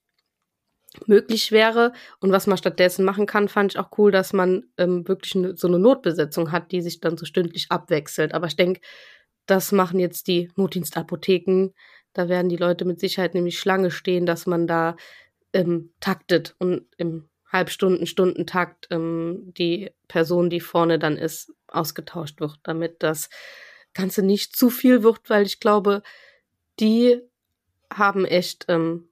möglich 1.06 1.52
wäre. 1.52 1.92
Und 2.20 2.32
was 2.32 2.46
man 2.46 2.56
stattdessen 2.56 3.04
machen 3.04 3.26
kann, 3.26 3.48
fand 3.48 3.72
ich 3.72 3.78
auch 3.78 3.90
cool, 3.98 4.10
dass 4.10 4.32
man 4.32 4.64
ähm, 4.78 5.06
wirklich 5.06 5.36
so 5.58 5.66
eine 5.66 5.78
Notbesetzung 5.78 6.52
hat, 6.52 6.72
die 6.72 6.80
sich 6.80 7.00
dann 7.00 7.16
so 7.16 7.26
stündlich 7.26 7.66
abwechselt. 7.70 8.32
Aber 8.32 8.46
ich 8.46 8.56
denke, 8.56 8.80
das 9.46 9.72
machen 9.72 9.98
jetzt 10.00 10.26
die 10.26 10.50
Notdienstapotheken. 10.56 11.70
Da 12.12 12.28
werden 12.28 12.48
die 12.48 12.56
Leute 12.56 12.84
mit 12.84 12.98
Sicherheit 12.98 13.34
nämlich 13.34 13.58
Schlange 13.58 13.90
stehen, 13.90 14.26
dass 14.26 14.46
man 14.46 14.66
da 14.66 14.96
ähm, 15.52 15.92
taktet 16.00 16.54
und 16.58 16.86
im 16.96 17.28
Halbstunden, 17.52 18.06
Stundentakt 18.06 18.88
ähm, 18.90 19.52
die 19.56 19.90
Person, 20.08 20.50
die 20.50 20.60
vorne 20.60 20.98
dann 20.98 21.16
ist, 21.16 21.52
ausgetauscht 21.68 22.40
wird, 22.40 22.58
damit 22.64 23.02
das 23.02 23.28
Ganze 23.96 24.22
nicht 24.22 24.56
zu 24.56 24.70
viel 24.70 25.02
wird, 25.02 25.28
weil 25.28 25.46
ich 25.46 25.61
glaube, 25.61 26.02
die 26.78 27.20
haben 27.92 28.24
echt 28.24 28.66
ähm, 28.68 29.09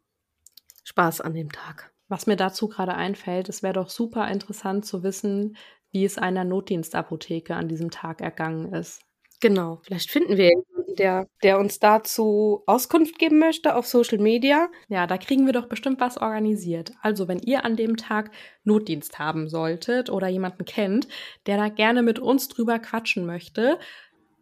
Spaß 0.85 1.21
an 1.21 1.35
dem 1.35 1.51
Tag. 1.51 1.93
Was 2.09 2.27
mir 2.27 2.37
dazu 2.37 2.69
gerade 2.69 2.95
einfällt, 2.95 3.49
es 3.49 3.63
wäre 3.63 3.75
doch 3.75 3.89
super 3.89 4.29
interessant 4.29 4.85
zu 4.85 5.03
wissen, 5.03 5.57
wie 5.91 6.05
es 6.05 6.19
einer 6.19 6.45
Notdienstapotheke 6.45 7.55
an 7.55 7.69
diesem 7.69 7.91
Tag 7.91 8.21
ergangen 8.21 8.73
ist. 8.73 9.01
Genau, 9.41 9.81
vielleicht 9.83 10.11
finden 10.11 10.37
wir 10.37 10.49
jemanden, 10.49 10.95
der, 10.97 11.27
der 11.43 11.59
uns 11.59 11.79
dazu 11.79 12.63
Auskunft 12.67 13.19
geben 13.19 13.39
möchte 13.39 13.77
auf 13.77 13.87
Social 13.87 14.19
Media. 14.19 14.69
Ja, 14.89 15.07
da 15.07 15.19
kriegen 15.19 15.47
wir 15.47 15.53
doch 15.53 15.67
bestimmt 15.67 16.01
was 16.01 16.19
organisiert. 16.19 16.93
Also, 17.03 17.29
wenn 17.29 17.41
ihr 17.41 17.65
an 17.65 17.77
dem 17.77 17.97
Tag 17.97 18.31
Notdienst 18.65 19.19
haben 19.19 19.49
solltet 19.49 20.09
oder 20.09 20.29
jemanden 20.29 20.65
kennt, 20.65 21.09
der 21.47 21.57
da 21.57 21.69
gerne 21.69 22.03
mit 22.03 22.19
uns 22.19 22.49
drüber 22.49 22.79
quatschen 22.79 23.27
möchte, 23.27 23.79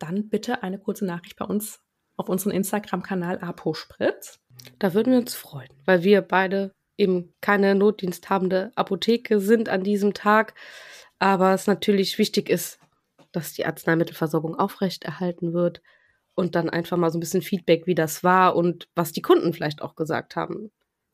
dann 0.03 0.29
bitte 0.29 0.62
eine 0.62 0.79
kurze 0.79 1.05
Nachricht 1.05 1.37
bei 1.37 1.45
uns 1.45 1.81
auf 2.17 2.29
unserem 2.29 2.53
Instagram-Kanal 2.53 3.38
Apospritz. 3.41 4.41
Da 4.79 4.95
würden 4.95 5.12
wir 5.12 5.21
uns 5.21 5.35
freuen, 5.35 5.71
weil 5.85 6.03
wir 6.03 6.23
beide 6.23 6.73
eben 6.97 7.35
keine 7.41 7.75
notdiensthabende 7.75 8.71
Apotheke 8.75 9.41
sind 9.41 9.69
an 9.69 9.83
diesem 9.83 10.15
Tag, 10.15 10.55
aber 11.19 11.55
es 11.55 11.67
natürlich 11.67 12.19
wichtig 12.19 12.49
ist, 12.49 12.79
dass 13.33 13.55
die 13.55 13.65
Arzneimittelversorgung 13.65 14.57
aufrechterhalten 14.57 15.55
wird 15.55 15.81
und 16.35 16.55
dann 16.55 16.69
einfach 16.69 16.97
mal 16.97 17.11
so 17.11 17.19
ein 17.19 17.21
bisschen 17.21 17.43
Feedback, 17.43 17.87
wie 17.87 17.95
das 17.95 18.23
war 18.23 18.57
und 18.57 18.88
was 18.95 19.12
die 19.12 19.23
Kunden 19.23 19.53
vielleicht 19.53 19.83
auch 19.83 19.97
gesagt 19.97 20.37
haben. 20.37 20.71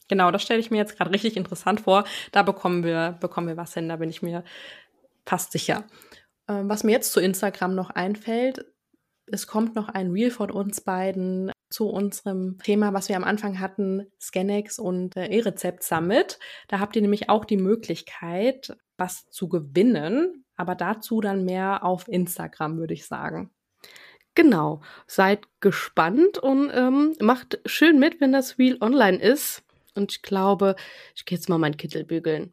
Genau, 0.08 0.30
das 0.30 0.42
stelle 0.42 0.60
ich 0.60 0.70
mir 0.70 0.78
jetzt 0.78 0.96
gerade 0.96 1.12
richtig 1.12 1.36
interessant 1.36 1.80
vor. 1.82 2.04
Da 2.32 2.42
bekommen 2.42 2.82
wir, 2.82 3.18
bekommen 3.20 3.46
wir 3.46 3.56
was 3.56 3.74
hin, 3.74 3.88
da 3.88 3.96
bin 3.96 4.08
ich 4.08 4.22
mir 4.22 4.42
fast 5.26 5.52
sicher. 5.52 5.86
Ähm, 6.48 6.68
was 6.68 6.82
mir 6.82 6.92
jetzt 6.92 7.12
zu 7.12 7.20
Instagram 7.20 7.74
noch 7.74 7.90
einfällt, 7.90 8.64
es 9.32 9.46
kommt 9.46 9.74
noch 9.74 9.88
ein 9.88 10.10
Reel 10.10 10.30
von 10.30 10.50
uns 10.50 10.80
beiden 10.80 11.50
zu 11.70 11.88
unserem 11.88 12.58
Thema, 12.58 12.94
was 12.94 13.08
wir 13.08 13.16
am 13.16 13.24
Anfang 13.24 13.60
hatten, 13.60 14.06
Scanex 14.20 14.78
und 14.78 15.16
äh, 15.16 15.26
E-Rezept 15.26 15.82
Summit. 15.82 16.38
Da 16.68 16.78
habt 16.78 16.96
ihr 16.96 17.02
nämlich 17.02 17.28
auch 17.28 17.44
die 17.44 17.56
Möglichkeit, 17.56 18.76
was 18.96 19.28
zu 19.30 19.48
gewinnen, 19.48 20.44
aber 20.56 20.74
dazu 20.74 21.20
dann 21.20 21.44
mehr 21.44 21.84
auf 21.84 22.08
Instagram, 22.08 22.78
würde 22.78 22.94
ich 22.94 23.06
sagen. 23.06 23.50
Genau, 24.34 24.82
seid 25.06 25.46
gespannt 25.60 26.38
und 26.38 26.70
ähm, 26.72 27.14
macht 27.20 27.60
schön 27.66 27.98
mit, 27.98 28.20
wenn 28.20 28.32
das 28.32 28.58
Reel 28.58 28.78
online 28.80 29.18
ist. 29.20 29.62
Und 29.94 30.12
ich 30.12 30.22
glaube, 30.22 30.76
ich 31.16 31.24
gehe 31.24 31.36
jetzt 31.36 31.48
mal 31.48 31.58
meinen 31.58 31.76
Kittel 31.76 32.04
bügeln. 32.04 32.46